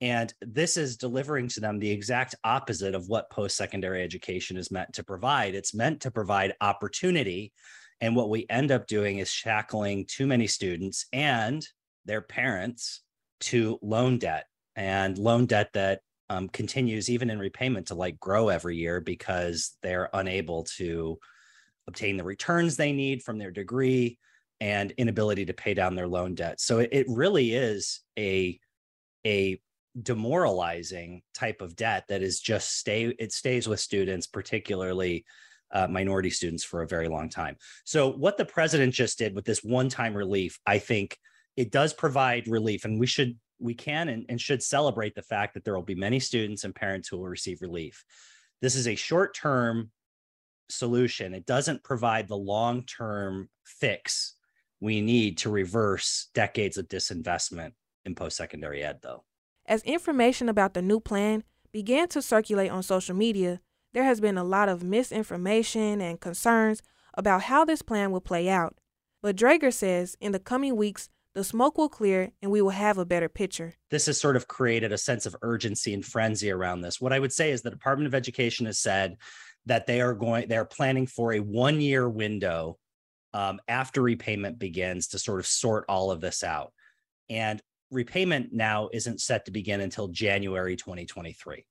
And 0.00 0.34
this 0.40 0.76
is 0.76 0.96
delivering 0.96 1.48
to 1.48 1.60
them 1.60 1.78
the 1.78 1.90
exact 1.90 2.34
opposite 2.44 2.94
of 2.94 3.08
what 3.08 3.30
post 3.30 3.56
secondary 3.56 4.02
education 4.02 4.56
is 4.56 4.70
meant 4.70 4.92
to 4.94 5.04
provide. 5.04 5.54
It's 5.54 5.74
meant 5.74 6.00
to 6.02 6.10
provide 6.10 6.54
opportunity. 6.60 7.52
And 8.02 8.16
what 8.16 8.28
we 8.28 8.46
end 8.50 8.72
up 8.72 8.88
doing 8.88 9.18
is 9.18 9.30
shackling 9.30 10.06
too 10.06 10.26
many 10.26 10.48
students 10.48 11.06
and 11.12 11.64
their 12.04 12.20
parents 12.20 13.00
to 13.42 13.78
loan 13.80 14.18
debt 14.18 14.46
and 14.74 15.16
loan 15.16 15.46
debt 15.46 15.70
that 15.74 16.00
um, 16.28 16.48
continues 16.48 17.08
even 17.08 17.30
in 17.30 17.38
repayment 17.38 17.86
to 17.86 17.94
like 17.94 18.18
grow 18.18 18.48
every 18.48 18.76
year 18.76 19.00
because 19.00 19.76
they're 19.82 20.10
unable 20.12 20.64
to 20.78 21.16
obtain 21.86 22.16
the 22.16 22.24
returns 22.24 22.76
they 22.76 22.92
need 22.92 23.22
from 23.22 23.38
their 23.38 23.52
degree 23.52 24.18
and 24.60 24.90
inability 24.92 25.44
to 25.44 25.52
pay 25.52 25.72
down 25.72 25.94
their 25.94 26.08
loan 26.08 26.34
debt. 26.34 26.60
So 26.60 26.80
it, 26.80 26.88
it 26.92 27.06
really 27.08 27.54
is 27.54 28.00
a 28.18 28.58
a 29.24 29.60
demoralizing 30.00 31.22
type 31.34 31.60
of 31.60 31.76
debt 31.76 32.04
that 32.08 32.22
is 32.22 32.40
just 32.40 32.76
stay 32.76 33.14
it 33.18 33.30
stays 33.30 33.68
with 33.68 33.78
students 33.78 34.26
particularly 34.26 35.24
uh, 35.72 35.86
minority 35.88 36.30
students 36.30 36.64
for 36.64 36.82
a 36.82 36.88
very 36.88 37.08
long 37.08 37.28
time. 37.28 37.56
So 37.84 38.12
what 38.12 38.36
the 38.36 38.44
president 38.44 38.94
just 38.94 39.18
did 39.18 39.34
with 39.34 39.44
this 39.44 39.62
one-time 39.62 40.14
relief 40.14 40.58
i 40.66 40.78
think 40.78 41.18
it 41.56 41.70
does 41.70 41.92
provide 41.92 42.48
relief 42.48 42.84
and 42.84 42.98
we 42.98 43.06
should 43.06 43.36
we 43.62 43.74
can 43.74 44.08
and, 44.08 44.26
and 44.28 44.40
should 44.40 44.62
celebrate 44.62 45.14
the 45.14 45.22
fact 45.22 45.54
that 45.54 45.64
there 45.64 45.74
will 45.74 45.82
be 45.82 45.94
many 45.94 46.18
students 46.18 46.64
and 46.64 46.74
parents 46.74 47.08
who 47.08 47.16
will 47.16 47.28
receive 47.28 47.62
relief. 47.62 48.04
This 48.60 48.74
is 48.74 48.88
a 48.88 48.94
short-term 48.94 49.90
solution. 50.68 51.32
It 51.32 51.46
doesn't 51.46 51.84
provide 51.84 52.26
the 52.26 52.36
long-term 52.36 53.48
fix 53.64 54.34
we 54.80 55.00
need 55.00 55.38
to 55.38 55.50
reverse 55.50 56.28
decades 56.34 56.76
of 56.76 56.88
disinvestment 56.88 57.72
in 58.04 58.16
post-secondary 58.16 58.82
ed 58.82 58.98
though. 59.00 59.22
As 59.64 59.82
information 59.82 60.48
about 60.48 60.74
the 60.74 60.82
new 60.82 60.98
plan 60.98 61.44
began 61.72 62.08
to 62.08 62.20
circulate 62.20 62.70
on 62.70 62.82
social 62.82 63.14
media, 63.14 63.60
there 63.92 64.04
has 64.04 64.20
been 64.20 64.38
a 64.38 64.44
lot 64.44 64.68
of 64.68 64.82
misinformation 64.82 66.00
and 66.00 66.20
concerns 66.20 66.82
about 67.14 67.42
how 67.42 67.64
this 67.64 67.82
plan 67.82 68.10
will 68.10 68.20
play 68.20 68.48
out. 68.48 68.76
But 69.22 69.36
Draeger 69.36 69.72
says 69.72 70.16
in 70.20 70.32
the 70.32 70.38
coming 70.38 70.76
weeks, 70.76 71.08
the 71.34 71.44
smoke 71.44 71.78
will 71.78 71.88
clear 71.88 72.30
and 72.42 72.50
we 72.50 72.60
will 72.60 72.70
have 72.70 72.98
a 72.98 73.06
better 73.06 73.28
picture. 73.28 73.74
This 73.90 74.06
has 74.06 74.20
sort 74.20 74.36
of 74.36 74.48
created 74.48 74.92
a 74.92 74.98
sense 74.98 75.24
of 75.24 75.36
urgency 75.42 75.94
and 75.94 76.04
frenzy 76.04 76.50
around 76.50 76.82
this. 76.82 77.00
What 77.00 77.12
I 77.12 77.18
would 77.18 77.32
say 77.32 77.50
is 77.50 77.62
the 77.62 77.70
Department 77.70 78.06
of 78.06 78.14
Education 78.14 78.66
has 78.66 78.78
said 78.78 79.16
that 79.66 79.86
they 79.86 80.00
are 80.00 80.14
going, 80.14 80.48
they 80.48 80.56
are 80.56 80.64
planning 80.64 81.06
for 81.06 81.32
a 81.32 81.40
one 81.40 81.80
year 81.80 82.08
window 82.08 82.78
um, 83.32 83.60
after 83.66 84.02
repayment 84.02 84.58
begins 84.58 85.08
to 85.08 85.18
sort 85.18 85.40
of 85.40 85.46
sort 85.46 85.84
all 85.88 86.10
of 86.10 86.20
this 86.20 86.44
out. 86.44 86.72
And 87.30 87.62
repayment 87.90 88.52
now 88.52 88.90
isn't 88.92 89.20
set 89.20 89.46
to 89.46 89.50
begin 89.50 89.80
until 89.80 90.08
January 90.08 90.76
2023. 90.76 91.64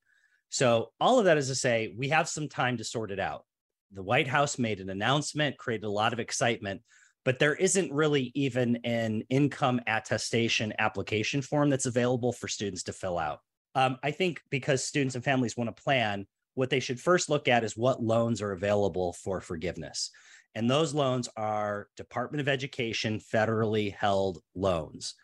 So, 0.51 0.91
all 0.99 1.17
of 1.17 1.25
that 1.25 1.37
is 1.37 1.47
to 1.47 1.55
say, 1.55 1.93
we 1.97 2.09
have 2.09 2.27
some 2.27 2.49
time 2.49 2.77
to 2.77 2.83
sort 2.83 3.09
it 3.09 3.19
out. 3.19 3.45
The 3.93 4.03
White 4.03 4.27
House 4.27 4.59
made 4.59 4.81
an 4.81 4.89
announcement, 4.89 5.57
created 5.57 5.85
a 5.85 5.89
lot 5.89 6.11
of 6.11 6.19
excitement, 6.19 6.81
but 7.23 7.39
there 7.39 7.55
isn't 7.55 7.93
really 7.93 8.33
even 8.35 8.75
an 8.83 9.23
income 9.29 9.79
attestation 9.87 10.73
application 10.77 11.41
form 11.41 11.69
that's 11.69 11.85
available 11.85 12.33
for 12.33 12.49
students 12.49 12.83
to 12.83 12.93
fill 12.93 13.17
out. 13.17 13.39
Um, 13.75 13.97
I 14.03 14.11
think 14.11 14.41
because 14.49 14.83
students 14.83 15.15
and 15.15 15.23
families 15.23 15.55
want 15.55 15.73
to 15.73 15.83
plan, 15.83 16.27
what 16.55 16.69
they 16.69 16.81
should 16.81 16.99
first 16.99 17.29
look 17.29 17.47
at 17.47 17.63
is 17.63 17.77
what 17.77 18.03
loans 18.03 18.41
are 18.41 18.51
available 18.51 19.13
for 19.13 19.39
forgiveness. 19.39 20.11
And 20.53 20.69
those 20.69 20.93
loans 20.93 21.29
are 21.37 21.87
Department 21.95 22.41
of 22.41 22.49
Education 22.49 23.21
federally 23.21 23.95
held 23.95 24.39
loans. 24.53 25.15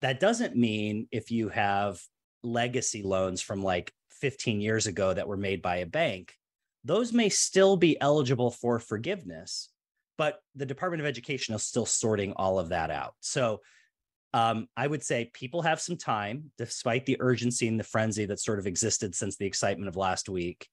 That 0.00 0.18
doesn't 0.18 0.56
mean 0.56 1.08
if 1.12 1.30
you 1.30 1.50
have 1.50 2.00
legacy 2.42 3.02
loans 3.02 3.42
from 3.42 3.62
like 3.62 3.92
15 4.22 4.60
years 4.60 4.86
ago 4.86 5.12
that 5.12 5.26
were 5.28 5.36
made 5.36 5.60
by 5.60 5.76
a 5.76 5.86
bank, 5.86 6.34
those 6.84 7.12
may 7.12 7.28
still 7.28 7.76
be 7.76 8.00
eligible 8.00 8.50
for 8.50 8.78
forgiveness, 8.78 9.68
but 10.16 10.40
the 10.54 10.64
Department 10.64 11.00
of 11.00 11.06
Education 11.06 11.54
is 11.54 11.64
still 11.64 11.86
sorting 11.86 12.32
all 12.32 12.58
of 12.58 12.70
that 12.70 12.90
out. 12.90 13.14
So 13.20 13.60
um, 14.32 14.68
I 14.76 14.86
would 14.86 15.02
say 15.02 15.30
people 15.34 15.62
have 15.62 15.80
some 15.80 15.96
time, 15.96 16.52
despite 16.56 17.04
the 17.04 17.18
urgency 17.20 17.66
and 17.66 17.78
the 17.78 17.84
frenzy 17.84 18.24
that 18.26 18.40
sort 18.40 18.60
of 18.60 18.66
existed 18.66 19.14
since 19.14 19.36
the 19.36 19.46
excitement 19.46 19.88
of 19.88 19.96
last 19.96 20.28
week. 20.28 20.68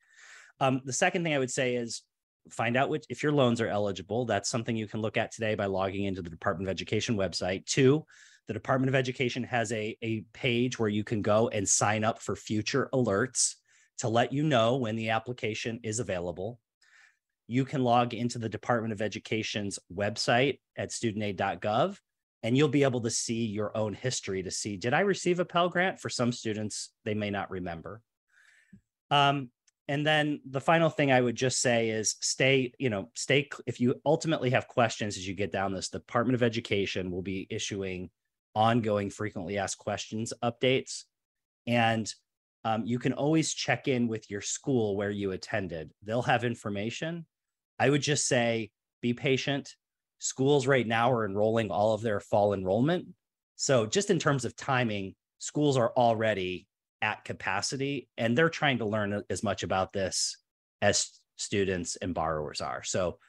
Um, 0.59 0.81
the 0.85 0.93
second 0.93 1.23
thing 1.23 1.33
I 1.33 1.39
would 1.39 1.51
say 1.51 1.75
is 1.75 2.03
find 2.51 2.77
out 2.77 2.89
which, 2.89 3.05
if 3.09 3.23
your 3.23 3.31
loans 3.31 3.61
are 3.61 3.67
eligible. 3.67 4.25
That's 4.25 4.49
something 4.49 4.75
you 4.75 4.87
can 4.87 5.01
look 5.01 5.17
at 5.17 5.31
today 5.31 5.55
by 5.55 5.65
logging 5.65 6.05
into 6.05 6.21
the 6.21 6.29
Department 6.29 6.67
of 6.67 6.71
Education 6.71 7.17
website. 7.17 7.65
Two, 7.65 8.05
the 8.49 8.53
Department 8.53 8.89
of 8.89 8.95
Education 8.95 9.43
has 9.43 9.71
a, 9.71 9.95
a 10.01 10.21
page 10.33 10.79
where 10.79 10.89
you 10.89 11.03
can 11.03 11.21
go 11.21 11.49
and 11.49 11.69
sign 11.69 12.03
up 12.03 12.19
for 12.19 12.35
future 12.35 12.89
alerts 12.91 13.53
to 13.99 14.09
let 14.09 14.33
you 14.33 14.41
know 14.41 14.77
when 14.77 14.95
the 14.95 15.11
application 15.11 15.79
is 15.83 15.99
available. 15.99 16.59
You 17.45 17.63
can 17.63 17.83
log 17.83 18.15
into 18.15 18.39
the 18.39 18.49
Department 18.49 18.91
of 18.91 19.03
Education's 19.03 19.77
website 19.93 20.61
at 20.75 20.89
studentaid.gov 20.89 21.99
and 22.41 22.57
you'll 22.57 22.69
be 22.69 22.81
able 22.81 23.01
to 23.01 23.11
see 23.11 23.45
your 23.45 23.77
own 23.77 23.93
history 23.93 24.41
to 24.41 24.49
see 24.49 24.77
did 24.77 24.95
I 24.95 25.01
receive 25.01 25.39
a 25.39 25.45
Pell 25.45 25.69
Grant? 25.69 25.99
For 25.99 26.09
some 26.09 26.31
students, 26.31 26.89
they 27.05 27.13
may 27.13 27.29
not 27.29 27.51
remember. 27.51 28.01
Um, 29.11 29.51
and 29.87 30.07
then 30.07 30.41
the 30.49 30.61
final 30.61 30.89
thing 30.89 31.11
I 31.11 31.21
would 31.21 31.35
just 31.35 31.61
say 31.61 31.91
is 31.91 32.15
stay, 32.19 32.73
you 32.79 32.89
know, 32.89 33.11
stay. 33.13 33.47
If 33.67 33.79
you 33.79 34.01
ultimately 34.07 34.49
have 34.49 34.67
questions 34.67 35.17
as 35.17 35.27
you 35.27 35.35
get 35.35 35.51
down 35.51 35.71
this, 35.71 35.89
the 35.89 35.99
Department 35.99 36.33
of 36.33 36.41
Education 36.41 37.11
will 37.11 37.21
be 37.21 37.45
issuing 37.51 38.09
ongoing 38.55 39.09
frequently 39.09 39.57
asked 39.57 39.77
questions 39.77 40.33
updates. 40.43 41.03
And 41.67 42.11
um, 42.65 42.85
you 42.85 42.99
can 42.99 43.13
always 43.13 43.53
check 43.53 43.87
in 43.87 44.07
with 44.07 44.29
your 44.29 44.41
school 44.41 44.97
where 44.97 45.11
you 45.11 45.31
attended. 45.31 45.91
They'll 46.03 46.21
have 46.23 46.43
information. 46.43 47.25
I 47.79 47.89
would 47.89 48.01
just 48.01 48.27
say 48.27 48.71
be 49.01 49.13
patient. 49.13 49.75
Schools 50.19 50.67
right 50.67 50.85
now 50.85 51.11
are 51.11 51.25
enrolling 51.25 51.71
all 51.71 51.93
of 51.93 52.01
their 52.01 52.19
fall 52.19 52.53
enrollment. 52.53 53.07
So, 53.55 53.85
just 53.85 54.09
in 54.09 54.19
terms 54.19 54.43
of 54.43 54.55
timing, 54.55 55.15
schools 55.37 55.77
are 55.77 55.93
already 55.95 56.67
at 57.01 57.23
capacity 57.23 58.09
and 58.17 58.37
they're 58.37 58.49
trying 58.49 58.79
to 58.79 58.85
learn 58.85 59.23
as 59.29 59.43
much 59.43 59.63
about 59.63 59.93
this 59.93 60.37
as 60.81 61.09
students 61.37 61.95
and 61.95 62.13
borrowers 62.13 62.59
are. 62.59 62.83
So, 62.83 63.19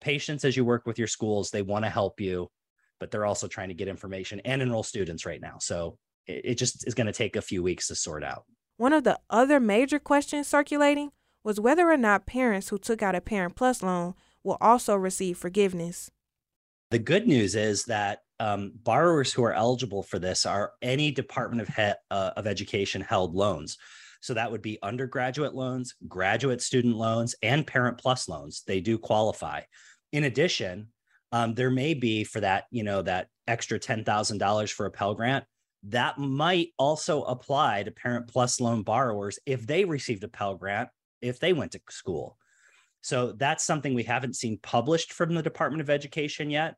patience 0.00 0.44
as 0.44 0.56
you 0.56 0.64
work 0.64 0.86
with 0.86 0.98
your 0.98 1.08
schools, 1.08 1.50
they 1.50 1.62
want 1.62 1.84
to 1.84 1.90
help 1.90 2.20
you 2.20 2.48
but 3.00 3.10
they're 3.10 3.26
also 3.26 3.48
trying 3.48 3.68
to 3.68 3.74
get 3.74 3.88
information 3.88 4.40
and 4.44 4.62
enroll 4.62 4.82
students 4.82 5.26
right 5.26 5.40
now. 5.40 5.56
So 5.60 5.98
it, 6.26 6.42
it 6.44 6.54
just 6.58 6.86
is 6.86 6.94
going 6.94 7.06
to 7.06 7.12
take 7.12 7.36
a 7.36 7.42
few 7.42 7.62
weeks 7.62 7.88
to 7.88 7.94
sort 7.94 8.24
out. 8.24 8.44
One 8.76 8.92
of 8.92 9.04
the 9.04 9.18
other 9.28 9.58
major 9.58 9.98
questions 9.98 10.46
circulating 10.46 11.10
was 11.42 11.60
whether 11.60 11.90
or 11.90 11.96
not 11.96 12.26
parents 12.26 12.68
who 12.68 12.78
took 12.78 13.02
out 13.02 13.14
a 13.14 13.20
Parent 13.20 13.56
Plus 13.56 13.82
loan 13.82 14.14
will 14.44 14.58
also 14.60 14.94
receive 14.94 15.38
forgiveness. 15.38 16.10
The 16.90 16.98
good 16.98 17.26
news 17.26 17.54
is 17.54 17.84
that 17.84 18.20
um, 18.40 18.72
borrowers 18.82 19.32
who 19.32 19.42
are 19.44 19.52
eligible 19.52 20.02
for 20.02 20.18
this 20.18 20.46
are 20.46 20.72
any 20.80 21.10
Department 21.10 21.62
of, 21.62 21.74
he- 21.74 21.92
uh, 22.10 22.30
of 22.36 22.46
Education 22.46 23.00
held 23.00 23.34
loans. 23.34 23.76
So 24.20 24.34
that 24.34 24.50
would 24.50 24.62
be 24.62 24.78
undergraduate 24.82 25.54
loans, 25.54 25.94
graduate 26.06 26.60
student 26.60 26.96
loans, 26.96 27.34
and 27.42 27.66
Parent 27.66 27.98
Plus 27.98 28.28
loans. 28.28 28.62
They 28.66 28.80
do 28.80 28.98
qualify. 28.98 29.62
In 30.12 30.24
addition, 30.24 30.88
um, 31.32 31.54
there 31.54 31.70
may 31.70 31.94
be 31.94 32.24
for 32.24 32.40
that, 32.40 32.64
you 32.70 32.82
know, 32.82 33.02
that 33.02 33.28
extra 33.46 33.78
$10,000 33.78 34.72
for 34.72 34.86
a 34.86 34.90
Pell 34.90 35.14
Grant. 35.14 35.44
That 35.84 36.18
might 36.18 36.70
also 36.78 37.22
apply 37.22 37.84
to 37.84 37.90
Parent 37.90 38.28
Plus 38.28 38.60
loan 38.60 38.82
borrowers 38.82 39.38
if 39.46 39.66
they 39.66 39.84
received 39.84 40.24
a 40.24 40.28
Pell 40.28 40.56
Grant, 40.56 40.88
if 41.20 41.38
they 41.38 41.52
went 41.52 41.72
to 41.72 41.80
school. 41.90 42.36
So 43.00 43.32
that's 43.32 43.64
something 43.64 43.94
we 43.94 44.02
haven't 44.02 44.36
seen 44.36 44.58
published 44.62 45.12
from 45.12 45.34
the 45.34 45.42
Department 45.42 45.80
of 45.80 45.90
Education 45.90 46.50
yet. 46.50 46.74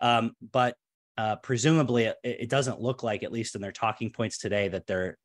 Um, 0.00 0.36
but 0.52 0.76
uh, 1.16 1.36
presumably, 1.36 2.04
it, 2.04 2.16
it, 2.22 2.50
doesn't 2.50 2.80
look 2.80 3.02
like, 3.02 3.22
at 3.22 3.32
least 3.32 3.54
in 3.54 3.62
their 3.62 3.72
talking 3.72 4.10
points 4.10 4.36
today, 4.38 4.68
that 4.68 4.86
there 4.86 5.16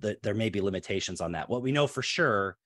that 0.00 0.20
there 0.22 0.34
may 0.34 0.50
be 0.50 0.60
limitations 0.60 1.20
on 1.20 1.32
that. 1.32 1.48
What 1.48 1.62
we 1.62 1.70
know 1.70 1.86
for 1.86 2.02
sure 2.02 2.56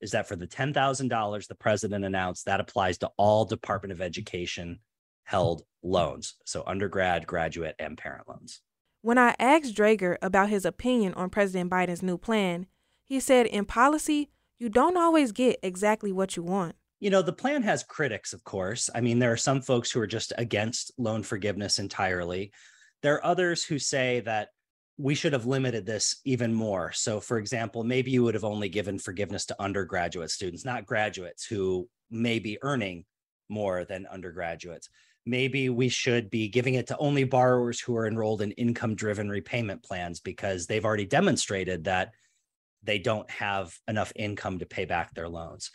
is 0.00 0.10
that 0.12 0.26
for 0.26 0.36
the 0.36 0.46
$10,000 0.46 1.46
the 1.46 1.54
president 1.54 2.04
announced, 2.04 2.46
that 2.46 2.60
applies 2.60 2.98
to 2.98 3.10
all 3.16 3.44
Department 3.44 3.92
of 3.92 4.00
Education 4.00 4.80
held 5.26 5.62
loans. 5.82 6.34
So 6.44 6.64
undergrad, 6.66 7.26
graduate, 7.26 7.76
and 7.78 7.96
parent 7.96 8.26
loans. 8.28 8.62
When 9.02 9.18
I 9.18 9.36
asked 9.38 9.76
Draeger 9.76 10.16
about 10.22 10.48
his 10.48 10.64
opinion 10.64 11.14
on 11.14 11.30
President 11.30 11.70
Biden's 11.70 12.02
new 12.02 12.18
plan, 12.18 12.66
he 13.04 13.20
said 13.20 13.46
in 13.46 13.66
policy, 13.66 14.30
you 14.58 14.68
don't 14.68 14.96
always 14.96 15.30
get 15.30 15.60
exactly 15.62 16.10
what 16.10 16.36
you 16.36 16.42
want. 16.42 16.74
you 16.98 17.10
know, 17.10 17.22
the 17.22 17.32
plan 17.32 17.62
has 17.62 17.84
critics, 17.84 18.32
of 18.32 18.42
course. 18.42 18.88
I 18.94 19.00
mean, 19.02 19.18
there 19.18 19.32
are 19.32 19.36
some 19.36 19.60
folks 19.60 19.90
who 19.90 20.00
are 20.00 20.06
just 20.06 20.32
against 20.38 20.92
loan 20.96 21.22
forgiveness 21.22 21.78
entirely. 21.78 22.52
There 23.02 23.14
are 23.14 23.24
others 23.24 23.62
who 23.62 23.78
say 23.78 24.20
that 24.20 24.48
we 24.96 25.14
should 25.14 25.34
have 25.34 25.44
limited 25.44 25.84
this 25.84 26.20
even 26.24 26.54
more. 26.54 26.92
So, 26.92 27.20
for 27.20 27.38
example, 27.38 27.84
maybe 27.84 28.10
you 28.10 28.22
would 28.24 28.34
have 28.34 28.44
only 28.44 28.70
given 28.70 28.98
forgiveness 28.98 29.44
to 29.46 29.62
undergraduate 29.62 30.30
students, 30.30 30.64
not 30.64 30.86
graduates 30.86 31.44
who 31.44 31.86
may 32.10 32.38
be 32.38 32.58
earning 32.62 33.04
more 33.50 33.84
than 33.84 34.06
undergraduates. 34.06 34.88
Maybe 35.26 35.68
we 35.68 35.88
should 35.88 36.30
be 36.30 36.48
giving 36.48 36.74
it 36.74 36.86
to 36.86 36.98
only 36.98 37.24
borrowers 37.24 37.80
who 37.80 37.96
are 37.96 38.06
enrolled 38.06 38.42
in 38.42 38.52
income 38.52 38.94
driven 38.94 39.28
repayment 39.28 39.82
plans 39.82 40.20
because 40.20 40.66
they've 40.66 40.84
already 40.84 41.04
demonstrated 41.04 41.84
that 41.84 42.12
they 42.84 43.00
don't 43.00 43.28
have 43.30 43.76
enough 43.88 44.12
income 44.14 44.60
to 44.60 44.66
pay 44.66 44.84
back 44.84 45.12
their 45.12 45.28
loans. 45.28 45.72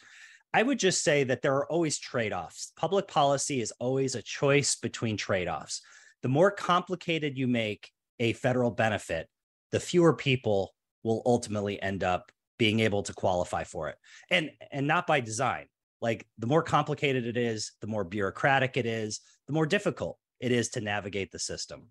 I 0.53 0.63
would 0.63 0.79
just 0.79 1.03
say 1.03 1.25
that 1.25 1.41
there 1.41 1.55
are 1.55 1.71
always 1.71 1.99
trade 1.99 2.33
offs. 2.33 2.71
Public 2.77 3.07
policy 3.07 3.61
is 3.61 3.73
always 3.79 4.15
a 4.15 4.21
choice 4.21 4.75
between 4.75 5.17
trade 5.17 5.47
offs. 5.47 5.81
The 6.23 6.29
more 6.29 6.51
complicated 6.51 7.37
you 7.37 7.47
make 7.47 7.91
a 8.19 8.33
federal 8.33 8.71
benefit, 8.71 9.27
the 9.71 9.79
fewer 9.79 10.13
people 10.13 10.73
will 11.03 11.21
ultimately 11.25 11.81
end 11.81 12.03
up 12.03 12.31
being 12.59 12.81
able 12.81 13.01
to 13.03 13.13
qualify 13.13 13.63
for 13.63 13.89
it. 13.89 13.97
And 14.29 14.51
and 14.71 14.87
not 14.87 15.07
by 15.07 15.19
design. 15.19 15.65
Like 16.01 16.25
the 16.37 16.47
more 16.47 16.63
complicated 16.63 17.25
it 17.25 17.37
is, 17.37 17.73
the 17.81 17.87
more 17.87 18.03
bureaucratic 18.03 18.77
it 18.77 18.85
is, 18.85 19.21
the 19.47 19.53
more 19.53 19.65
difficult 19.65 20.17
it 20.39 20.51
is 20.51 20.69
to 20.69 20.81
navigate 20.81 21.31
the 21.31 21.39
system. 21.39 21.87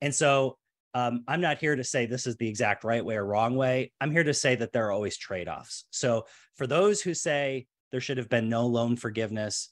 And 0.00 0.14
so 0.14 0.58
um, 0.94 1.24
I'm 1.26 1.40
not 1.40 1.58
here 1.58 1.74
to 1.74 1.84
say 1.84 2.06
this 2.06 2.26
is 2.26 2.36
the 2.36 2.48
exact 2.48 2.84
right 2.84 3.04
way 3.04 3.16
or 3.16 3.24
wrong 3.24 3.56
way. 3.56 3.92
I'm 4.00 4.12
here 4.12 4.24
to 4.24 4.34
say 4.34 4.54
that 4.56 4.72
there 4.72 4.86
are 4.86 4.92
always 4.92 5.16
trade 5.16 5.48
offs. 5.48 5.84
So 5.90 6.26
for 6.56 6.66
those 6.66 7.02
who 7.02 7.14
say 7.14 7.66
there 7.90 8.00
should 8.00 8.18
have 8.18 8.28
been 8.28 8.48
no 8.48 8.66
loan 8.66 8.96
forgiveness, 8.96 9.70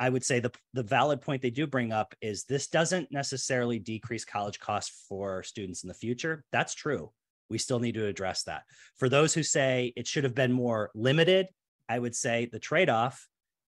I 0.00 0.08
would 0.08 0.24
say 0.24 0.40
the, 0.40 0.52
the 0.72 0.82
valid 0.82 1.20
point 1.20 1.42
they 1.42 1.50
do 1.50 1.66
bring 1.68 1.92
up 1.92 2.14
is 2.20 2.44
this 2.44 2.66
doesn't 2.66 3.12
necessarily 3.12 3.78
decrease 3.78 4.24
college 4.24 4.58
costs 4.58 5.06
for 5.08 5.44
students 5.44 5.84
in 5.84 5.88
the 5.88 5.94
future. 5.94 6.44
That's 6.50 6.74
true. 6.74 7.12
We 7.48 7.58
still 7.58 7.78
need 7.78 7.94
to 7.94 8.06
address 8.06 8.42
that. 8.44 8.62
For 8.96 9.08
those 9.08 9.34
who 9.34 9.44
say 9.44 9.92
it 9.94 10.08
should 10.08 10.24
have 10.24 10.34
been 10.34 10.52
more 10.52 10.90
limited, 10.94 11.46
I 11.88 11.98
would 11.98 12.14
say 12.14 12.48
the 12.50 12.58
trade 12.58 12.88
off 12.88 13.26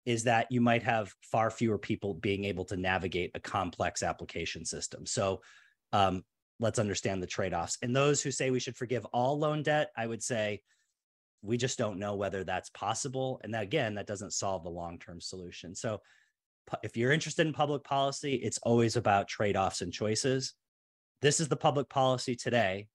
is 0.06 0.24
that 0.24 0.50
you 0.50 0.60
might 0.60 0.82
have 0.82 1.12
far 1.20 1.50
fewer 1.50 1.78
people 1.78 2.14
being 2.14 2.44
able 2.44 2.64
to 2.64 2.76
navigate 2.76 3.30
a 3.34 3.40
complex 3.40 4.02
application 4.02 4.64
system. 4.64 5.04
So 5.04 5.42
um, 5.92 6.24
let's 6.60 6.78
understand 6.78 7.22
the 7.22 7.26
trade 7.26 7.52
offs. 7.52 7.76
And 7.82 7.94
those 7.94 8.22
who 8.22 8.30
say 8.30 8.50
we 8.50 8.60
should 8.60 8.76
forgive 8.76 9.04
all 9.06 9.38
loan 9.38 9.62
debt, 9.62 9.90
I 9.96 10.06
would 10.06 10.22
say 10.22 10.62
we 11.42 11.56
just 11.56 11.78
don't 11.78 11.98
know 11.98 12.14
whether 12.14 12.42
that's 12.42 12.70
possible. 12.70 13.40
And 13.44 13.52
that, 13.54 13.62
again, 13.62 13.94
that 13.94 14.06
doesn't 14.06 14.32
solve 14.32 14.64
the 14.64 14.70
long 14.70 14.98
term 14.98 15.20
solution. 15.20 15.74
So 15.74 16.00
if 16.82 16.96
you're 16.96 17.12
interested 17.12 17.46
in 17.46 17.52
public 17.52 17.84
policy, 17.84 18.34
it's 18.34 18.58
always 18.62 18.96
about 18.96 19.28
trade 19.28 19.56
offs 19.56 19.82
and 19.82 19.92
choices. 19.92 20.54
This 21.22 21.40
is 21.40 21.48
the 21.48 21.56
public 21.56 21.88
policy 21.88 22.34
today. 22.34 22.88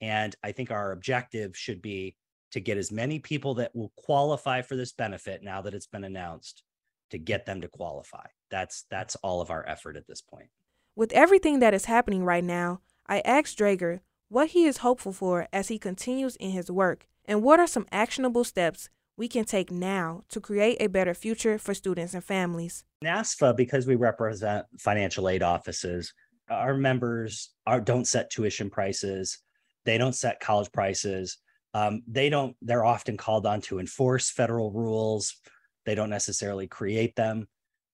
And 0.00 0.34
I 0.42 0.52
think 0.52 0.70
our 0.70 0.92
objective 0.92 1.56
should 1.56 1.80
be 1.80 2.16
to 2.54 2.60
get 2.60 2.78
as 2.78 2.92
many 2.92 3.18
people 3.18 3.54
that 3.54 3.74
will 3.74 3.92
qualify 3.96 4.62
for 4.62 4.76
this 4.76 4.92
benefit 4.92 5.42
now 5.42 5.60
that 5.60 5.74
it's 5.74 5.88
been 5.88 6.04
announced 6.04 6.62
to 7.10 7.18
get 7.18 7.46
them 7.46 7.60
to 7.60 7.66
qualify. 7.66 8.24
That's 8.48 8.84
that's 8.88 9.16
all 9.16 9.40
of 9.40 9.50
our 9.50 9.68
effort 9.68 9.96
at 9.96 10.06
this 10.06 10.22
point. 10.22 10.46
With 10.94 11.12
everything 11.12 11.58
that 11.58 11.74
is 11.74 11.86
happening 11.86 12.24
right 12.24 12.44
now, 12.44 12.80
I 13.08 13.22
asked 13.24 13.58
Draeger 13.58 14.00
what 14.28 14.50
he 14.50 14.66
is 14.66 14.78
hopeful 14.78 15.12
for 15.12 15.48
as 15.52 15.66
he 15.66 15.80
continues 15.80 16.36
in 16.36 16.52
his 16.52 16.70
work 16.70 17.08
and 17.24 17.42
what 17.42 17.58
are 17.58 17.66
some 17.66 17.88
actionable 17.90 18.44
steps 18.44 18.88
we 19.16 19.26
can 19.26 19.44
take 19.44 19.72
now 19.72 20.22
to 20.28 20.40
create 20.40 20.76
a 20.78 20.86
better 20.86 21.12
future 21.12 21.58
for 21.58 21.74
students 21.74 22.14
and 22.14 22.22
families. 22.22 22.84
NASFAA, 23.04 23.56
because 23.56 23.84
we 23.86 23.96
represent 23.96 24.66
financial 24.78 25.28
aid 25.28 25.42
offices, 25.42 26.14
our 26.48 26.74
members 26.74 27.50
are, 27.66 27.80
don't 27.80 28.06
set 28.06 28.30
tuition 28.30 28.70
prices, 28.70 29.38
they 29.84 29.98
don't 29.98 30.14
set 30.14 30.38
college 30.38 30.70
prices. 30.72 31.38
Um, 31.74 32.02
they 32.06 32.30
don't, 32.30 32.56
they're 32.62 32.84
often 32.84 33.16
called 33.16 33.46
on 33.46 33.60
to 33.62 33.80
enforce 33.80 34.30
federal 34.30 34.70
rules. 34.70 35.36
They 35.84 35.94
don't 35.94 36.10
necessarily 36.10 36.68
create 36.68 37.16
them. 37.16 37.48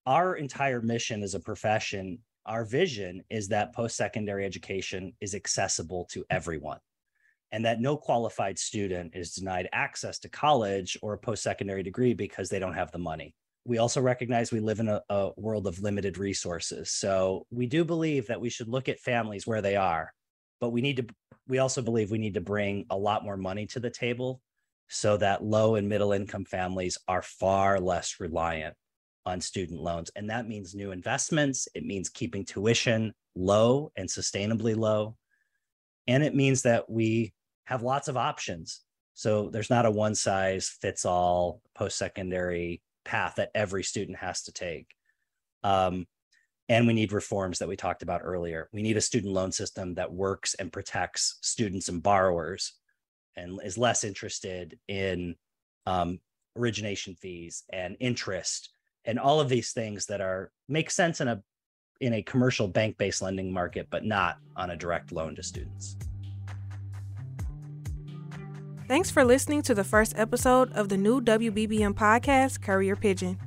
Our 0.05 0.35
entire 0.35 0.81
mission 0.81 1.23
as 1.23 1.33
a 1.33 1.39
profession, 1.39 2.19
our 2.45 2.63
vision 2.63 3.23
is 3.29 3.49
that 3.49 3.73
post 3.73 3.97
secondary 3.97 4.45
education 4.45 5.13
is 5.19 5.35
accessible 5.35 6.05
to 6.11 6.23
everyone 6.29 6.79
and 7.51 7.65
that 7.65 7.81
no 7.81 7.97
qualified 7.97 8.57
student 8.57 9.15
is 9.15 9.33
denied 9.33 9.67
access 9.73 10.19
to 10.19 10.29
college 10.29 10.97
or 11.01 11.13
a 11.13 11.17
post 11.17 11.43
secondary 11.43 11.83
degree 11.83 12.13
because 12.13 12.49
they 12.49 12.59
don't 12.59 12.73
have 12.73 12.91
the 12.91 12.97
money. 12.97 13.35
We 13.65 13.77
also 13.77 14.01
recognize 14.01 14.51
we 14.51 14.59
live 14.59 14.79
in 14.79 14.87
a, 14.87 15.01
a, 15.09 15.31
world 15.37 15.67
of 15.67 15.81
limited 15.81 16.17
resources. 16.17 16.91
So 16.91 17.45
we 17.51 17.67
do 17.67 17.83
believe 17.83 18.27
that 18.27 18.41
we 18.41 18.49
should 18.49 18.69
look 18.69 18.89
at 18.89 18.99
families 18.99 19.45
where 19.45 19.61
they 19.61 19.75
are, 19.75 20.13
but 20.59 20.69
we 20.69 20.81
need 20.81 20.97
to, 20.97 21.05
we 21.51 21.59
also 21.59 21.81
believe 21.81 22.09
we 22.09 22.17
need 22.17 22.35
to 22.35 22.39
bring 22.41 22.85
a 22.89 22.97
lot 22.97 23.25
more 23.25 23.35
money 23.35 23.67
to 23.67 23.81
the 23.81 23.89
table 23.89 24.41
so 24.87 25.17
that 25.17 25.43
low 25.43 25.75
and 25.75 25.89
middle 25.89 26.13
income 26.13 26.45
families 26.45 26.97
are 27.09 27.21
far 27.21 27.77
less 27.77 28.21
reliant 28.21 28.73
on 29.25 29.41
student 29.41 29.81
loans. 29.81 30.09
And 30.15 30.29
that 30.29 30.47
means 30.47 30.73
new 30.73 30.91
investments, 30.91 31.67
it 31.75 31.83
means 31.83 32.07
keeping 32.07 32.45
tuition 32.45 33.13
low 33.35 33.91
and 33.97 34.07
sustainably 34.07 34.77
low. 34.77 35.17
And 36.07 36.23
it 36.23 36.33
means 36.33 36.61
that 36.61 36.89
we 36.89 37.33
have 37.65 37.83
lots 37.83 38.07
of 38.07 38.15
options. 38.15 38.79
So 39.13 39.49
there's 39.49 39.69
not 39.69 39.85
a 39.85 39.91
one 39.91 40.15
size 40.15 40.69
fits 40.69 41.03
all 41.03 41.61
post 41.75 41.97
secondary 41.97 42.81
path 43.03 43.33
that 43.35 43.51
every 43.53 43.83
student 43.83 44.17
has 44.19 44.43
to 44.43 44.53
take. 44.53 44.87
Um, 45.65 46.07
and 46.71 46.87
we 46.87 46.93
need 46.93 47.11
reforms 47.11 47.59
that 47.59 47.67
we 47.67 47.75
talked 47.75 48.01
about 48.01 48.21
earlier. 48.23 48.69
We 48.71 48.81
need 48.81 48.95
a 48.95 49.01
student 49.01 49.33
loan 49.33 49.51
system 49.51 49.93
that 49.95 50.09
works 50.09 50.53
and 50.53 50.71
protects 50.71 51.37
students 51.41 51.89
and 51.89 52.01
borrowers 52.01 52.75
and 53.35 53.59
is 53.65 53.77
less 53.77 54.05
interested 54.05 54.79
in 54.87 55.35
um, 55.85 56.21
origination 56.57 57.13
fees 57.15 57.63
and 57.73 57.97
interest 57.99 58.69
and 59.03 59.19
all 59.19 59.41
of 59.41 59.49
these 59.49 59.73
things 59.73 60.05
that 60.05 60.21
are 60.21 60.49
make 60.69 60.89
sense 60.89 61.19
in 61.19 61.27
a 61.27 61.43
in 61.99 62.13
a 62.13 62.23
commercial 62.23 62.69
bank-based 62.69 63.21
lending 63.21 63.51
market 63.51 63.87
but 63.91 64.05
not 64.05 64.37
on 64.55 64.69
a 64.69 64.77
direct 64.77 65.11
loan 65.11 65.35
to 65.35 65.43
students. 65.43 65.97
Thanks 68.87 69.11
for 69.11 69.25
listening 69.25 69.61
to 69.63 69.73
the 69.73 69.83
first 69.83 70.13
episode 70.17 70.71
of 70.71 70.87
the 70.87 70.97
new 70.97 71.19
WBBM 71.19 71.93
podcast, 71.95 72.61
Courier 72.61 72.95
Pigeon. 72.95 73.37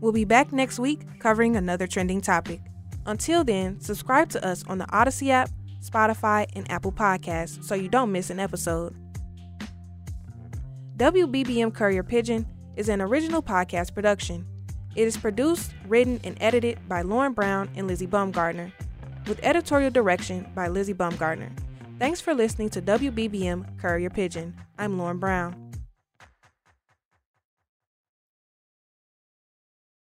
We'll 0.00 0.12
be 0.12 0.24
back 0.24 0.52
next 0.52 0.78
week 0.78 1.20
covering 1.20 1.56
another 1.56 1.86
trending 1.86 2.20
topic. 2.20 2.60
Until 3.06 3.42
then, 3.42 3.80
subscribe 3.80 4.28
to 4.30 4.46
us 4.46 4.64
on 4.66 4.78
the 4.78 4.86
Audacy 4.86 5.30
app, 5.30 5.50
Spotify, 5.82 6.46
and 6.54 6.70
Apple 6.70 6.92
Podcasts 6.92 7.64
so 7.64 7.74
you 7.74 7.88
don't 7.88 8.12
miss 8.12 8.30
an 8.30 8.38
episode. 8.38 8.94
WBBM 10.96 11.72
Courier 11.72 12.02
Pigeon 12.02 12.46
is 12.76 12.88
an 12.88 13.00
original 13.00 13.42
podcast 13.42 13.94
production. 13.94 14.46
It 14.94 15.06
is 15.06 15.16
produced, 15.16 15.72
written, 15.86 16.20
and 16.24 16.36
edited 16.40 16.86
by 16.88 17.02
Lauren 17.02 17.32
Brown 17.32 17.70
and 17.76 17.86
Lizzie 17.86 18.06
Baumgartner, 18.06 18.72
with 19.26 19.40
editorial 19.42 19.90
direction 19.90 20.50
by 20.54 20.68
Lizzie 20.68 20.92
Baumgartner. 20.92 21.50
Thanks 21.98 22.20
for 22.20 22.34
listening 22.34 22.70
to 22.70 22.82
WBBM 22.82 23.78
Courier 23.78 24.10
Pigeon. 24.10 24.56
I'm 24.78 24.98
Lauren 24.98 25.18
Brown. 25.18 25.67